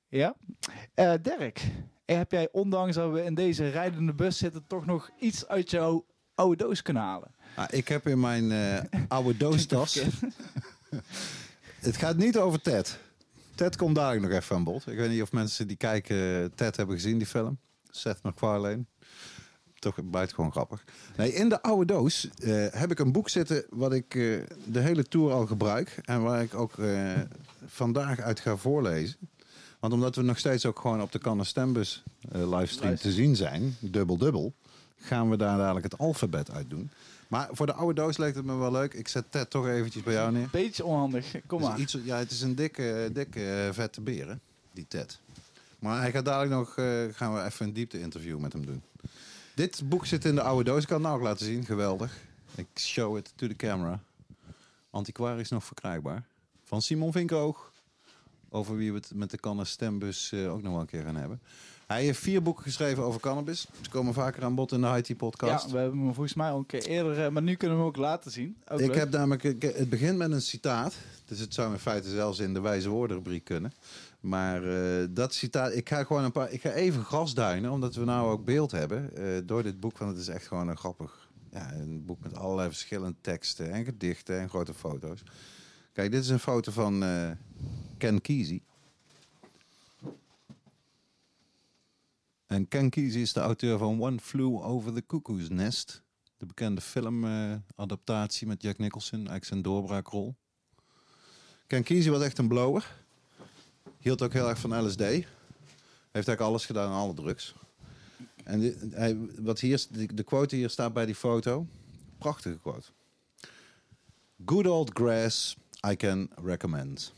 [0.08, 0.34] Ja?
[1.22, 1.62] Dirk,
[2.04, 4.66] heb jij ondanks dat we in deze rijdende bus zitten...
[4.66, 7.34] toch nog iets uit jouw oude doos kunnen halen?
[7.54, 9.94] Ah, ik heb in mijn eh, oude doostas...
[11.80, 12.98] het gaat niet over Ted.
[13.54, 14.86] Ted komt dadelijk nog even aan bod.
[14.86, 17.58] Ik weet niet of mensen die kijken Ted hebben gezien, die film.
[17.90, 18.84] Seth MacFarlane.
[19.78, 20.84] Toch buitengewoon grappig.
[21.16, 24.22] Nee, in de oude doos eh, heb ik een boek zitten wat ik eh,
[24.64, 26.00] de hele tour al gebruik.
[26.04, 26.74] En waar ik ook
[27.66, 29.16] vandaag uit ga voorlezen.
[29.80, 33.76] Want omdat we nog steeds ook gewoon op de Cannes Stembus livestream te zien zijn,
[33.80, 34.54] dubbel dubbel,
[35.00, 36.90] gaan we daar dadelijk het alfabet uit doen.
[37.28, 38.94] Maar voor de oude doos leek het me wel leuk.
[38.94, 40.48] Ik zet Ted toch eventjes bij jou neer.
[40.50, 41.34] Beetje onhandig.
[41.46, 41.78] Kom maar.
[41.80, 44.34] iets, ja, het is een dikke, dikke eh, vette beer, hè,
[44.72, 45.18] die Ted.
[45.78, 48.82] Maar hij gaat dadelijk nog, eh, gaan we even een diepte interview met hem doen.
[49.54, 50.82] Dit boek zit in de oude doos.
[50.82, 51.64] Ik kan het nou ook laten zien.
[51.64, 52.16] Geweldig.
[52.54, 54.00] Ik show it to the camera.
[54.90, 56.24] Antiquarisch nog verkrijgbaar.
[56.64, 57.72] Van Simon Vinkoog.
[58.48, 61.16] Over wie we het met de Cannes Stembus eh, ook nog wel een keer gaan
[61.16, 61.40] hebben.
[61.88, 63.66] Hij heeft vier boeken geschreven over cannabis.
[63.80, 65.66] Ze komen vaker aan bod in de IT-podcast.
[65.66, 67.82] Ja, we hebben hem volgens mij al een keer eerder, eh, maar nu kunnen we
[67.82, 68.56] hem ook laten zien.
[68.68, 68.96] Ook Ik leuk.
[68.96, 70.94] heb namelijk, ik- het begint met een citaat.
[71.24, 73.72] Dus het zou in feite zelfs in de wijze woordenrubriek kunnen.
[74.20, 78.04] Maar eh, dat citaat, ik ga gewoon een paar, ik ga even grasduinen, omdat we
[78.04, 79.98] nou ook beeld hebben eh, door dit boek.
[79.98, 83.84] Want het is echt gewoon een grappig, ja, een boek met allerlei verschillende teksten en
[83.84, 85.22] gedichten en grote foto's.
[85.92, 87.30] Kijk, dit is een foto van eh,
[87.98, 88.60] Ken Kesey.
[92.48, 96.02] En Ken Kesey is de auteur van One Flew Over the Cuckoo's Nest.
[96.36, 100.36] De bekende filmadaptatie met Jack Nicholson, eigenlijk zijn doorbraakrol.
[101.66, 102.94] Ken Kesey was echt een blower.
[103.98, 104.98] Hield ook heel erg van LSD.
[104.98, 105.26] Heeft
[106.12, 107.54] eigenlijk alles gedaan, alle drugs.
[108.44, 111.66] En hij, wat hier, de quote hier staat bij die foto,
[112.18, 112.86] prachtige quote.
[114.46, 115.56] Good old grass
[115.90, 117.12] I can recommend.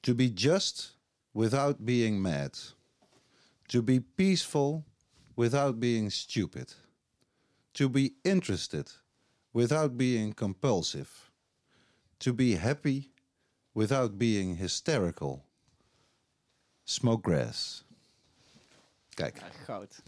[0.00, 0.98] To be just
[1.30, 2.76] without being mad.
[3.68, 4.84] To be peaceful
[5.34, 6.74] without being stupid.
[7.72, 9.02] To be interested
[9.52, 11.08] without being compulsive.
[12.18, 13.10] To be happy
[13.72, 15.44] without being hysterical.
[16.84, 17.84] Smoke grass.
[19.14, 20.02] Kijk, Ja, goud.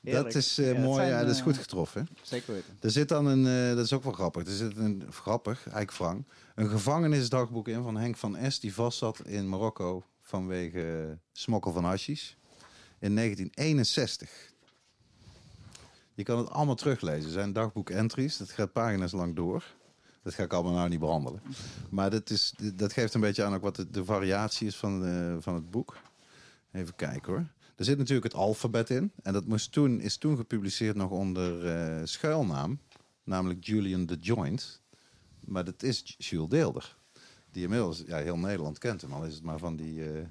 [0.00, 0.94] dat is eh, Ja, mooi.
[0.94, 2.08] zijn, ja, dat is eh, goed getroffen.
[2.22, 2.76] Zeker weten.
[2.80, 4.46] Er zit dan een, eh, dat is ook wel grappig.
[4.46, 8.60] Er zit een grappig, eigenlijk Frank, een gevangenisdagboek in van Henk van S.
[8.60, 12.32] die vastzat in Marokko vanwege smokkel van hashish
[13.02, 14.30] in 1961.
[16.14, 17.24] Je kan het allemaal teruglezen.
[17.24, 18.36] Er zijn dagboek-entries.
[18.36, 19.64] Dat gaat pagina's lang door.
[20.22, 21.42] Dat ga ik allemaal nou niet behandelen.
[21.90, 25.04] Maar dat, is, dat geeft een beetje aan ook wat de, de variatie is van,
[25.04, 25.96] eh, van het boek.
[26.72, 27.46] Even kijken hoor.
[27.76, 29.12] Er zit natuurlijk het alfabet in.
[29.22, 32.80] En dat moest toen, is toen gepubliceerd nog onder eh, schuilnaam.
[33.24, 34.80] Namelijk Julian the Joint.
[35.40, 36.96] Maar dat is Jules Deelder.
[37.50, 39.12] Die inmiddels, ja, heel Nederland kent hem.
[39.12, 40.24] Al is het maar van die, eh,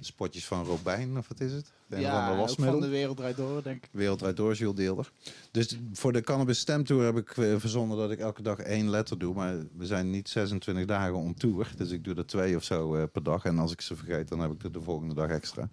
[0.00, 1.72] spotjes van Robijn, of wat is het?
[1.88, 3.90] Een ja, van de van de wereld draait door, denk ik.
[3.92, 5.12] Wereldwijd door, Jules Deelder.
[5.50, 9.18] Dus voor de Cannabis Stemtour heb ik eh, verzonnen dat ik elke dag één letter
[9.18, 9.34] doe.
[9.34, 11.72] Maar we zijn niet 26 dagen om tour.
[11.76, 13.44] Dus ik doe er twee of zo eh, per dag.
[13.44, 15.68] En als ik ze vergeet, dan heb ik er de volgende dag extra.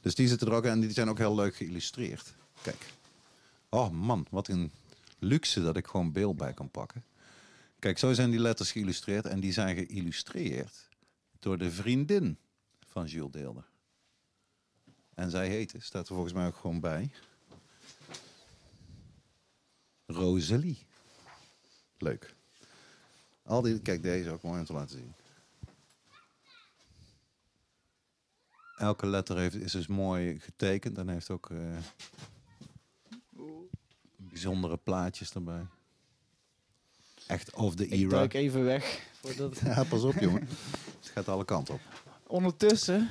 [0.00, 2.34] Dus die zitten er ook en die zijn ook heel leuk geïllustreerd.
[2.62, 2.86] Kijk.
[3.68, 4.72] Oh man, wat een
[5.18, 7.04] luxe dat ik gewoon beeld bij kan pakken.
[7.78, 9.26] Kijk, zo zijn die letters geïllustreerd.
[9.26, 10.88] En die zijn geïllustreerd
[11.38, 12.38] door de vriendin
[12.96, 13.64] van Jules Deelder.
[15.14, 17.10] En zij heette, staat er volgens mij ook gewoon bij.
[20.06, 20.86] Rosalie.
[21.98, 22.34] Leuk.
[23.42, 25.14] Al die, kijk, deze ook mooi om te laten zien.
[28.76, 31.78] Elke letter heeft, is dus mooi getekend en heeft ook eh,
[34.16, 35.66] bijzondere plaatjes erbij.
[37.26, 38.08] Echt of the Ik era.
[38.08, 39.10] duik even weg.
[39.20, 39.58] Voordat...
[39.64, 40.48] Ja, pas op jongen.
[41.00, 42.05] Het gaat alle kanten op.
[42.26, 43.08] Ondertussen,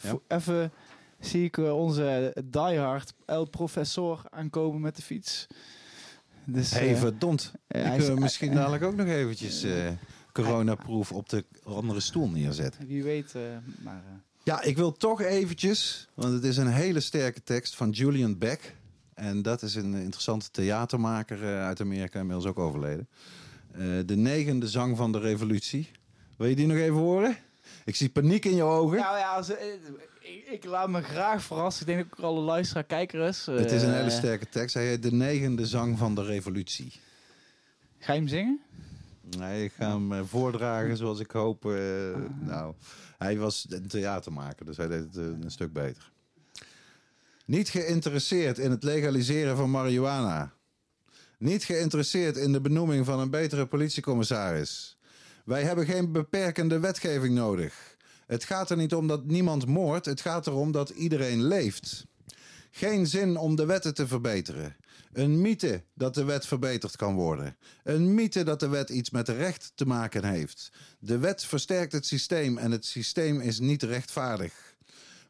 [0.00, 0.18] Ja.
[0.28, 0.72] even
[1.20, 5.46] zie ik eh, onze diehard El Professor aankomen met de fiets.
[6.44, 7.52] Dus, Hey, eh, verdomd.
[7.68, 9.88] ja, Ik misschien dadelijk ook nog eventjes eh
[10.32, 12.86] coronaproof op de andere stoel neerzetten.
[12.86, 13.42] wie weet, eh,
[13.82, 14.02] maar...
[14.06, 14.12] eh,
[14.44, 18.74] Ja, ik wil toch eventjes, want het is een hele sterke tekst van Julian Beck.
[19.14, 23.08] En dat is een interessante theatermaker eh, uit Amerika, inmiddels ook overleden.
[23.72, 25.90] Eh, de negende zang van de revolutie.
[26.36, 27.36] Wil je die nog even horen?
[27.84, 28.98] Ik zie paniek in je ogen.
[28.98, 29.66] Nou ja, als, eh,
[30.20, 31.86] ik, ik laat me graag verrassen.
[31.86, 33.46] Ik denk ook alle luisteraar kijkers.
[33.46, 34.74] eh, het is een hele sterke tekst.
[34.74, 36.92] Hij heet de negende zang van de revolutie.
[37.98, 38.60] Ga je hem zingen?
[39.38, 41.64] Nee, ik ga hem eh, voordragen zoals ik hoop.
[41.64, 41.72] eh,
[42.40, 42.74] Nou,
[43.18, 46.10] hij was een theatermaker, dus hij deed het eh, een stuk beter.
[47.44, 50.52] Niet geïnteresseerd in het legaliseren van marihuana.
[51.38, 54.97] Niet geïnteresseerd in de benoeming van een betere politiecommissaris.
[55.48, 57.96] Wij hebben geen beperkende wetgeving nodig.
[58.26, 62.06] Het gaat er niet om dat niemand moordt, het gaat erom dat iedereen leeft.
[62.70, 64.76] Geen zin om de wetten te verbeteren.
[65.12, 67.56] Een mythe dat de wet verbeterd kan worden.
[67.84, 70.72] Een mythe dat de wet iets met recht te maken heeft.
[70.98, 74.74] De wet versterkt het systeem en het systeem is niet rechtvaardig.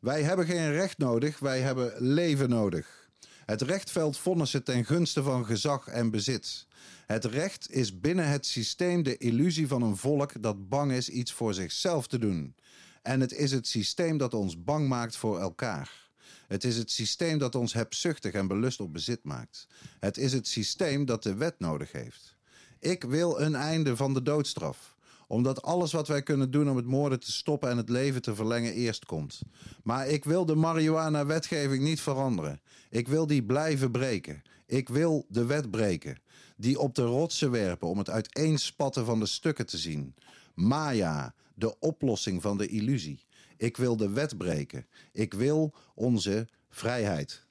[0.00, 3.10] Wij hebben geen recht nodig, wij hebben leven nodig.
[3.46, 6.66] Het recht velt vonnissen ten gunste van gezag en bezit.
[7.06, 11.32] Het recht is binnen het systeem de illusie van een volk dat bang is iets
[11.32, 12.54] voor zichzelf te doen.
[13.02, 16.10] En het is het systeem dat ons bang maakt voor elkaar.
[16.46, 19.66] Het is het systeem dat ons hebzuchtig en belust op bezit maakt.
[20.00, 22.36] Het is het systeem dat de wet nodig heeft.
[22.78, 24.96] Ik wil een einde van de doodstraf
[25.28, 28.34] omdat alles wat wij kunnen doen om het moorden te stoppen en het leven te
[28.34, 29.40] verlengen eerst komt.
[29.82, 32.60] Maar ik wil de marihuana-wetgeving niet veranderen.
[32.90, 34.42] Ik wil die blijven breken.
[34.68, 36.18] Ik wil de wet breken.
[36.56, 40.14] Die op de rotsen werpen om het uiteenspatten van de stukken te zien.
[40.54, 43.24] Maya, de oplossing van de illusie.
[43.56, 44.86] Ik wil de wet breken.
[45.12, 47.46] Ik wil onze vrijheid.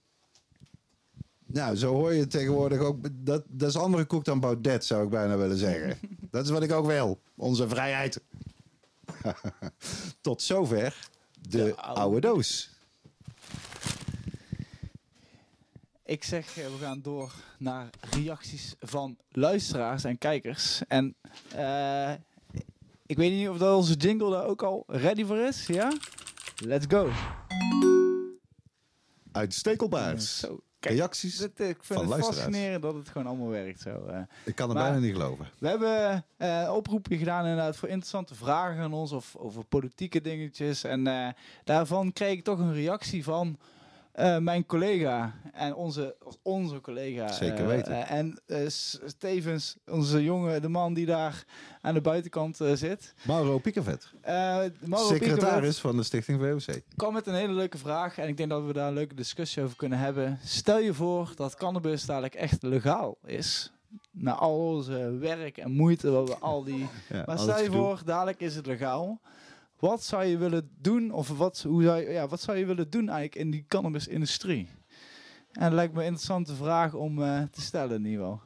[1.45, 3.07] Nou, zo hoor je tegenwoordig ook.
[3.11, 5.99] Dat, dat is andere koek dan Baudet, zou ik bijna willen zeggen.
[6.31, 7.19] Dat is wat ik ook wil.
[7.35, 8.21] Onze vrijheid.
[10.21, 11.09] Tot zover
[11.41, 11.99] de, De oude.
[11.99, 12.69] oude doos.
[16.07, 20.81] Ik zeg, eh, we gaan door naar reacties van luisteraars en kijkers.
[20.87, 21.15] En
[21.55, 22.11] eh,
[23.05, 25.65] ik weet niet of dat onze jingle daar ook al ready voor is.
[25.67, 25.91] Ja?
[26.65, 27.09] Let's go.
[29.31, 30.39] Uit Stekelbaars.
[30.39, 31.37] Zo, kijk, Reacties.
[31.37, 32.43] dit, eh, ik vind van het luisteraars.
[32.43, 34.05] fascinerend dat het gewoon allemaal werkt zo.
[34.05, 34.19] eh.
[34.45, 35.47] Ik kan het bijna niet geloven.
[35.59, 40.21] We hebben eh, een oproepje gedaan inderdaad voor interessante vragen aan ons of over politieke
[40.21, 40.83] dingetjes.
[40.83, 41.33] En
[41.63, 43.57] daarvan kreeg ik toch een reactie van
[44.17, 47.31] eh, mijn collega en onze, onze collega.
[47.31, 47.93] Zeker eh, weten.
[47.93, 51.43] eh, en eh, s- tevens onze jongen, de man die daar
[51.81, 53.13] aan de buitenkant zit.
[53.27, 54.11] Mauro Piekervet.
[54.91, 56.81] Secretaris van de Stichting VOC.
[56.95, 58.17] kwam met een hele leuke vraag.
[58.17, 60.39] En ik denk dat we daar een leuke discussie over kunnen hebben.
[60.43, 63.71] Stel je voor dat cannabis dadelijk echt legaal is.
[64.11, 68.01] Na al onze werk en moeite, wat we al die Ja, maar stel je voor,
[68.05, 69.19] dadelijk is het legaal.
[69.79, 72.89] Wat zou je willen doen, of wat, hoe zou je, ja, wat zou je willen
[72.89, 74.69] doen eigenlijk in die cannabisindustrie?
[75.51, 78.41] En dat lijkt me een interessante vraag om eh, te stellen in ieder geval.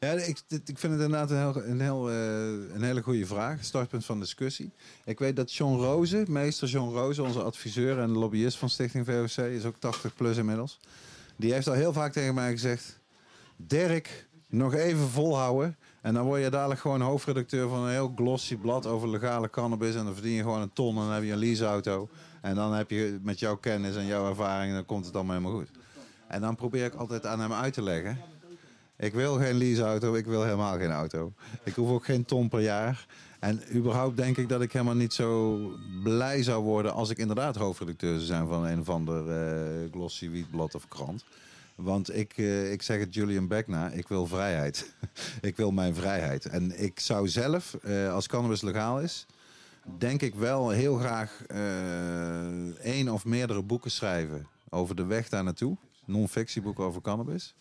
[0.00, 3.64] Ja, ik, ik vind het inderdaad een, heel, een, heel, eh, een hele goede vraag.
[3.64, 4.70] Startpunt van discussie.
[5.04, 9.44] Ik weet dat John Rozen, meester John Rozen, onze adviseur en lobbyist van Stichting VOC,
[9.44, 10.80] is ook 80 plus inmiddels.
[11.36, 12.98] Die heeft al heel vaak tegen mij gezegd:
[13.56, 15.76] Dirk, nog even volhouden.
[16.06, 19.94] En dan word je dadelijk gewoon hoofdredacteur van een heel glossy blad over legale cannabis.
[19.94, 22.08] En dan verdien je gewoon een ton en dan heb je een leaseauto.
[22.40, 25.58] En dan heb je met jouw kennis en jouw ervaring, dan komt het allemaal helemaal
[25.58, 25.70] goed.
[26.28, 28.18] En dan probeer ik altijd aan hem uit te leggen.
[28.96, 31.32] Ik wil geen leaseauto, ik wil helemaal geen auto.
[31.62, 33.06] Ik hoef ook geen ton per jaar.
[33.40, 35.58] En überhaupt denk ik dat ik helemaal niet zo
[36.02, 40.30] blij zou worden als ik inderdaad hoofdredacteur zou zijn van een of ander eh, glossy
[40.30, 41.24] wietblad of krant.
[41.76, 44.94] Want ik, eh, ik zeg het Julian Beck na, ik wil vrijheid.
[45.40, 46.46] ik wil mijn vrijheid.
[46.46, 49.26] En ik zou zelf, eh, als cannabis legaal is,
[49.98, 55.44] denk ik wel heel graag eh één of meerdere boeken schrijven over de weg daar
[55.44, 55.76] naartoe.
[56.04, 57.54] Non-fictieboeken over cannabis.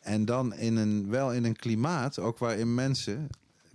[0.00, 3.28] En dan in een, wel in een klimaat, ook waarin mensen...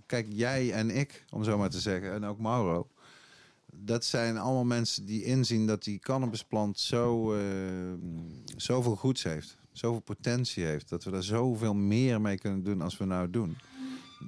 [0.06, 2.86] Kijk, jij en ik, om zo maar te zeggen, en ook Mauro...
[3.74, 7.40] Dat zijn allemaal mensen die inzien dat die cannabisplant zo, eh,
[8.56, 9.56] zoveel goeds heeft.
[9.72, 10.88] Zoveel potentie heeft.
[10.88, 13.56] Dat we daar zoveel meer mee kunnen doen als we nou doen.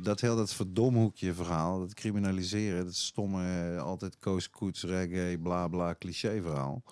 [0.02, 5.94] Dat heel dat verdomhoekje verhaal, dat criminaliseren, dat stomme, altijd koos, koets, reggae, bla bla,
[5.98, 6.82] cliché verhaal.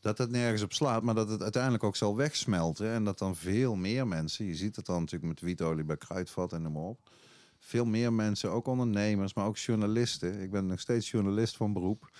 [0.00, 2.90] Dat het nergens op slaat, maar dat het uiteindelijk ook zal wegsmelten.
[2.90, 6.52] En dat dan veel meer mensen, je ziet het dan natuurlijk met wietolie bij kruidvat
[6.52, 7.10] en noem maar op.
[7.58, 10.40] Veel meer mensen, ook ondernemers, maar ook journalisten.
[10.40, 12.10] Ik ben nog steeds journalist van beroep.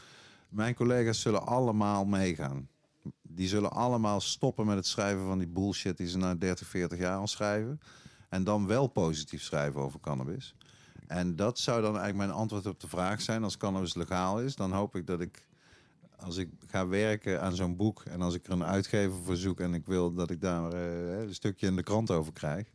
[0.48, 2.68] Mijn collega's zullen allemaal meegaan.
[3.22, 6.98] Die zullen allemaal stoppen met het schrijven van die bullshit die ze na 30, 40
[6.98, 7.80] jaar al schrijven.
[8.28, 10.54] En dan wel positief schrijven over cannabis.
[11.06, 13.44] En dat zou dan eigenlijk mijn antwoord op de vraag zijn.
[13.44, 15.48] Als cannabis legaal is, dan hoop ik dat ik,
[16.16, 18.02] als ik ga werken aan zo'n boek...
[18.02, 21.20] en als ik er een uitgever voor zoek en ik wil dat ik daar eh,
[21.20, 22.66] een stukje in de krant over krijg...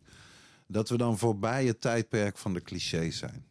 [0.68, 3.46] dat we dan voorbij het tijdperk van de clichés zijn.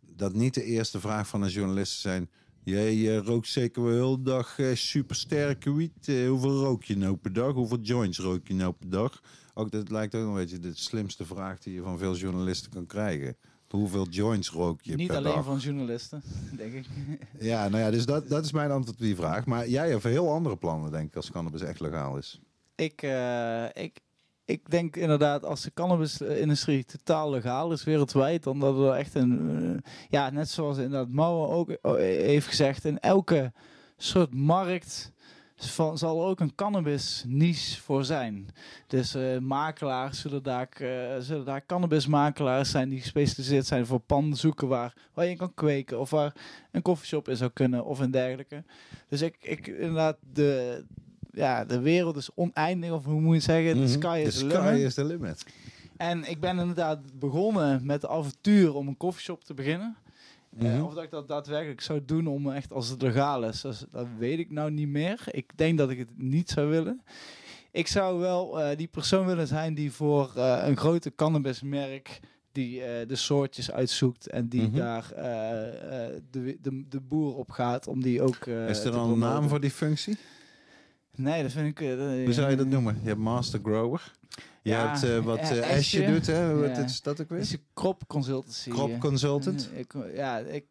[0.00, 2.30] Dat niet de eerste vraag van een journalist zijn...
[2.64, 6.08] Jij eh, rookt zeker wel heel de dag eh, supersterke wiet.
[6.08, 7.52] Eh, hoeveel rook je nou per dag?
[7.52, 9.22] Hoeveel joints rook je nou per dag?
[9.54, 12.86] Ook dat lijkt ook een beetje de slimste vraag die je van veel journalisten kan
[12.86, 13.36] krijgen.
[13.68, 15.44] Hoeveel joints rook je Niet per alleen dag?
[15.44, 16.22] van journalisten,
[16.56, 16.86] denk ik.
[17.38, 19.46] Ja, nou ja, dus dat, dat is mijn antwoord op die vraag.
[19.46, 22.40] Maar jij hebt heel andere plannen, denk ik, als cannabis echt legaal is.
[22.74, 23.02] Ik,
[23.72, 24.00] ik,
[24.44, 29.60] ik denk inderdaad, als de cannabisindustrie totaal legaal is wereldwijd, dan dat er echt een,
[29.84, 31.92] eh, ja, net zoals inderdaad Mauer ook eh,
[32.26, 33.52] heeft gezegd, in elke
[33.96, 35.12] soort markt
[35.56, 38.48] van, zal ook een cannabis niche voor zijn.
[38.86, 44.38] Dus eh, makelaars zullen daar, eh, zullen daar cannabismakelaars zijn die gespecialiseerd zijn voor panden
[44.38, 46.34] zoeken waar, waar je kan kweken of waar
[46.70, 48.64] een koffieshop in zou kunnen of een dergelijke.
[49.08, 50.84] Dus ik, ik inderdaad, de,
[51.34, 53.76] ja, de wereld is oneindig, of hoe moet je zeggen?
[53.76, 53.86] Mhm.
[53.86, 54.80] The sky is The the sky limit.
[54.80, 55.44] is the limit.
[55.96, 59.96] En ik ben inderdaad begonnen met de avontuur om een koffieshop te beginnen.
[60.58, 60.82] Eh, Mhm.
[60.82, 64.06] of dat ik dat daadwerkelijk zou doen om echt als het legaal is, dat, dat
[64.18, 65.20] weet ik nou niet meer.
[65.30, 67.02] Ik denk dat ik het niet zou willen.
[67.70, 72.20] Ik zou wel eh, die persoon willen zijn die voor eh, een grote cannabismerk
[72.52, 74.76] die de soortjes uitzoekt en die Mhm.
[74.76, 75.08] daar
[76.30, 79.60] de, de, de boer op gaat om die ook is er dan een naam voor
[79.60, 80.16] die functie?
[81.16, 81.80] Nee, dat vind ik...
[81.80, 82.98] eh, Hoe zou je dat noemen?
[83.02, 84.12] Je hebt master grower.
[84.62, 86.54] Je Ja, hebt eh, wat eh, Asje doet, hè?
[86.60, 86.82] Wat Ja.
[86.84, 87.58] is dat ook is weer?
[87.60, 88.70] een crop consultancy.
[88.70, 89.70] Crop consultant.
[89.74, 90.66] Ik, ja, ik...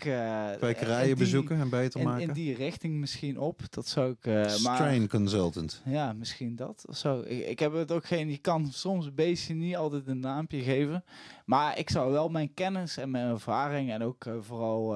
[0.57, 2.21] Kwekerijen die- bezoeken en beter In, maken.
[2.27, 3.61] in die richting misschien op.
[3.69, 4.25] Dat zou ik...
[4.25, 5.81] maar, Strain consultant.
[5.85, 6.85] ja, misschien dat.
[6.89, 7.21] Of zo.
[7.25, 8.29] Ik, ik heb het ook geen...
[8.29, 11.03] Je kan soms een beetje niet altijd een naampje geven.
[11.45, 14.95] Maar ik zou wel mijn kennis en mijn ervaring en ook vooral...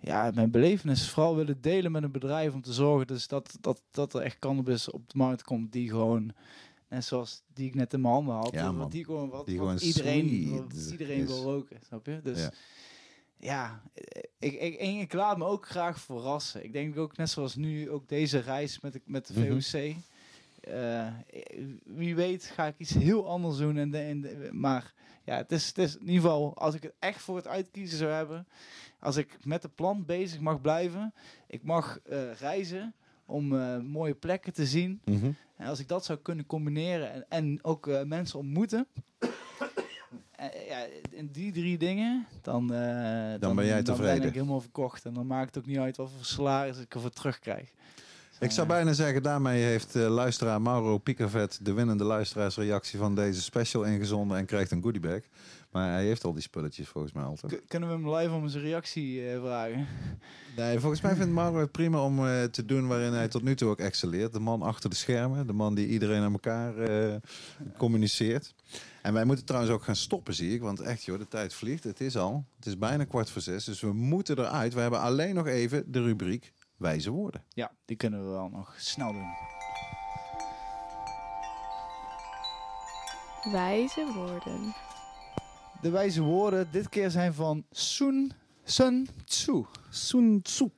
[0.00, 3.82] ja, mijn belevenis vooral willen delen met een bedrijf om te zorgen dus dat, dat,
[3.90, 6.32] dat er echt cannabis op de markt komt die gewoon,
[6.88, 9.76] net zoals die ik net in mijn handen had, Ja, die gewoon, wat, Die gewoon
[9.76, 11.26] iedereen, wat iedereen is.
[11.26, 12.20] wil roken, snap je?
[12.22, 12.50] Dus Ja.
[13.38, 13.82] ja,
[14.38, 16.64] ik, ik, en ik laat me ook graag verrassen.
[16.64, 19.60] Ik denk ook net zoals nu ook deze reis met de, met de Mhm.
[19.60, 19.94] VOC.
[20.60, 21.06] Eh,
[21.84, 23.76] wie weet ga ik iets heel anders doen.
[23.76, 24.92] En de, en de- maar
[25.24, 27.98] ja, het is, het is in ieder geval, als ik het echt voor het uitkiezen
[27.98, 28.46] zou hebben,
[29.00, 31.14] als ik met de plant bezig mag blijven,
[31.46, 32.94] ik mag eh, reizen
[33.26, 35.00] om eh, mooie plekken te zien.
[35.04, 35.30] Mhm.
[35.56, 38.86] En als ik dat zou kunnen combineren en, en ook mensen ontmoeten.
[40.68, 44.18] ja, in die drie dingen, dan, eh, dan, ben jij Dan tevreden.
[44.18, 45.04] ben ik helemaal verkocht.
[45.04, 47.70] En dan maakt het ook niet uit wat voor salaris ik ervoor terugkrijg.
[48.40, 53.14] Ik zou Eh, bijna zeggen, daarmee heeft eh, luisteraar Mauro Piekervet de winnende luisteraarsreactie van
[53.14, 55.20] deze special ingezonden en krijgt een goodiebag.
[55.70, 57.52] Maar hij heeft al die spulletjes volgens mij altijd.
[57.54, 59.86] k- Kunnen we hem live om zijn reactie eh, vragen?
[60.56, 63.54] Nee, volgens mij vindt Mauro het prima om eh, te doen waarin hij tot nu
[63.56, 64.32] toe ook excelleert.
[64.32, 67.14] De man achter de schermen, de man die iedereen aan elkaar eh,
[67.78, 68.54] communiceert.
[69.02, 70.60] En wij moeten trouwens ook gaan stoppen, zie ik.
[70.60, 71.84] Want echt joh, de tijd vliegt.
[71.84, 72.44] Het is al.
[72.56, 73.64] Het is bijna kwart voor zes.
[73.64, 74.74] Dus we moeten eruit.
[74.74, 77.44] We hebben alleen nog even de rubriek wijze woorden.
[77.48, 79.34] Ja, die kunnen we wel nog snel doen.
[83.52, 84.74] Wijze woorden.
[85.80, 88.32] De wijze woorden dit keer zijn van Sun,
[88.64, 89.64] Sun Tzu.
[89.90, 90.70] Sun Tzu.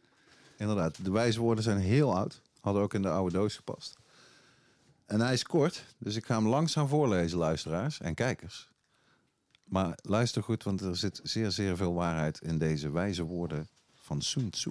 [0.56, 2.42] Inderdaad, de wijze woorden zijn heel oud.
[2.60, 3.96] Hadden ook in de oude doos gepast.
[5.06, 8.70] En hij is kort, dus ik ga hem langzaam voorlezen, luisteraars en kijkers.
[9.64, 14.22] Maar luister goed, want er zit zeer, zeer veel waarheid in deze wijze woorden van
[14.22, 14.70] Sun Tzu.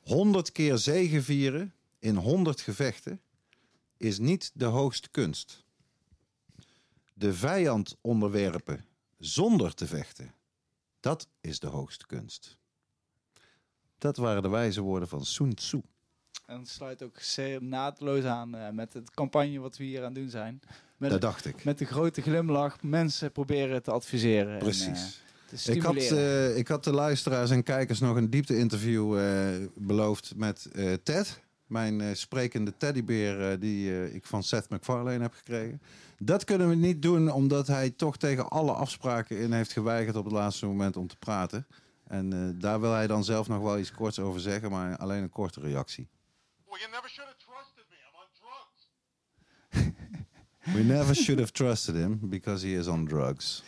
[0.00, 3.20] 100 keer zegevieren in 100 gevechten
[3.96, 5.64] is niet de hoogste kunst.
[7.14, 8.84] De vijand onderwerpen
[9.18, 10.34] zonder te vechten,
[11.00, 12.58] dat is de hoogste kunst.
[13.98, 15.80] Dat waren de wijze woorden van Sun Tzu.
[16.46, 20.04] En het sluit ook zeer naadloos aan eh, met het campagne wat we hier aan
[20.04, 20.60] het doen zijn.
[20.96, 21.64] Met, Dat dacht ik.
[21.64, 24.48] met de grote glimlach mensen proberen te adviseren.
[24.48, 25.14] en, eh, Precies.
[25.14, 25.20] te
[25.66, 30.68] Ik had, eh, ik had de luisteraars en kijkers nog een diepte-interview eh, beloofd met
[30.72, 31.40] eh, Ted.
[31.66, 35.82] Mijn eh, sprekende teddybeer eh, die eh, ik van Seth MacFarlane heb gekregen.
[36.18, 40.24] Dat kunnen we niet doen omdat hij toch tegen alle afspraken in heeft geweigerd op
[40.24, 41.66] het laatste moment om te praten.
[42.06, 45.22] En eh, daar wil hij dan zelf nog wel iets korts over zeggen, maar alleen
[45.22, 46.08] een korte reactie.
[46.68, 47.96] Well, you never should have trusted me.
[48.06, 49.94] I'm on drugs.
[50.76, 53.62] We never should have trusted him because he is on drugs.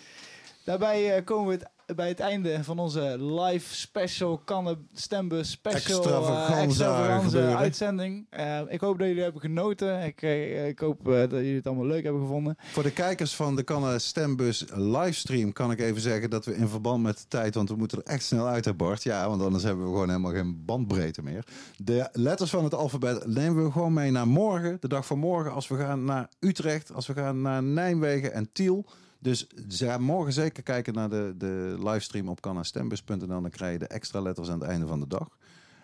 [0.65, 6.05] Daarbij eh, komen we het, bij het einde van onze live special Kannen Stembus special
[6.05, 7.57] eh, Extravaganza gebeuren.
[7.57, 8.27] uitzending.
[8.31, 10.03] Eh, ik hoop dat jullie hebben genoten.
[10.03, 10.23] Ik,
[10.69, 12.57] ik hoop dat jullie het allemaal leuk hebben gevonden.
[12.59, 16.69] Voor de kijkers van de Canna Stembus livestream kan ik even zeggen dat we in
[16.69, 19.03] verband met de tijd, want we moeten er echt snel uit, hè Bart.
[19.03, 21.45] Ja, want anders hebben we gewoon helemaal geen bandbreedte meer.
[21.77, 25.53] De letters van het alfabet nemen we gewoon mee naar morgen, de dag van morgen,
[25.53, 28.87] als we gaan naar Utrecht, als we gaan naar Nijmegen en Tiel.
[29.23, 33.27] Dus ze morgen zeker kijken naar de, de livestream op cannastembus.nl.
[33.27, 35.29] Dan krijg je de extra letters aan het einde van de dag.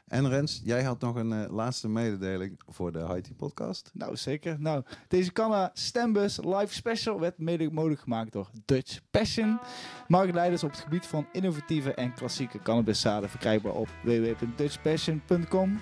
[0.09, 3.91] En Rens, jij had nog een eh, laatste mededeling voor de Haiti podcast.
[3.95, 4.57] Nou, zeker.
[4.61, 9.59] Nou, deze Canna Stembus live special werd mede mogelijk gemaakt door Dutch Passion.
[10.09, 15.81] Marktleiders op het gebied van innovatieve en klassieke cannabiszaden verkrijgbaar op www.dutchpassion.com.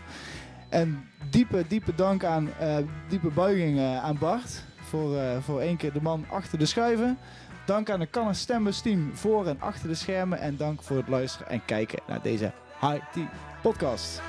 [0.70, 2.76] En diepe, diepe dank aan, eh,
[3.08, 7.18] diepe buiging aan Bart voor, eh, voor één keer de man achter de schuiven.
[7.66, 10.38] Dank aan de Canna Stembus team voor en achter de schermen.
[10.38, 13.30] En dank voor het luisteren en kijken naar deze High Tea
[13.62, 14.22] podcast.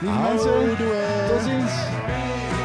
[0.00, 0.76] Lieve mensen,
[1.28, 2.63] tot ziens.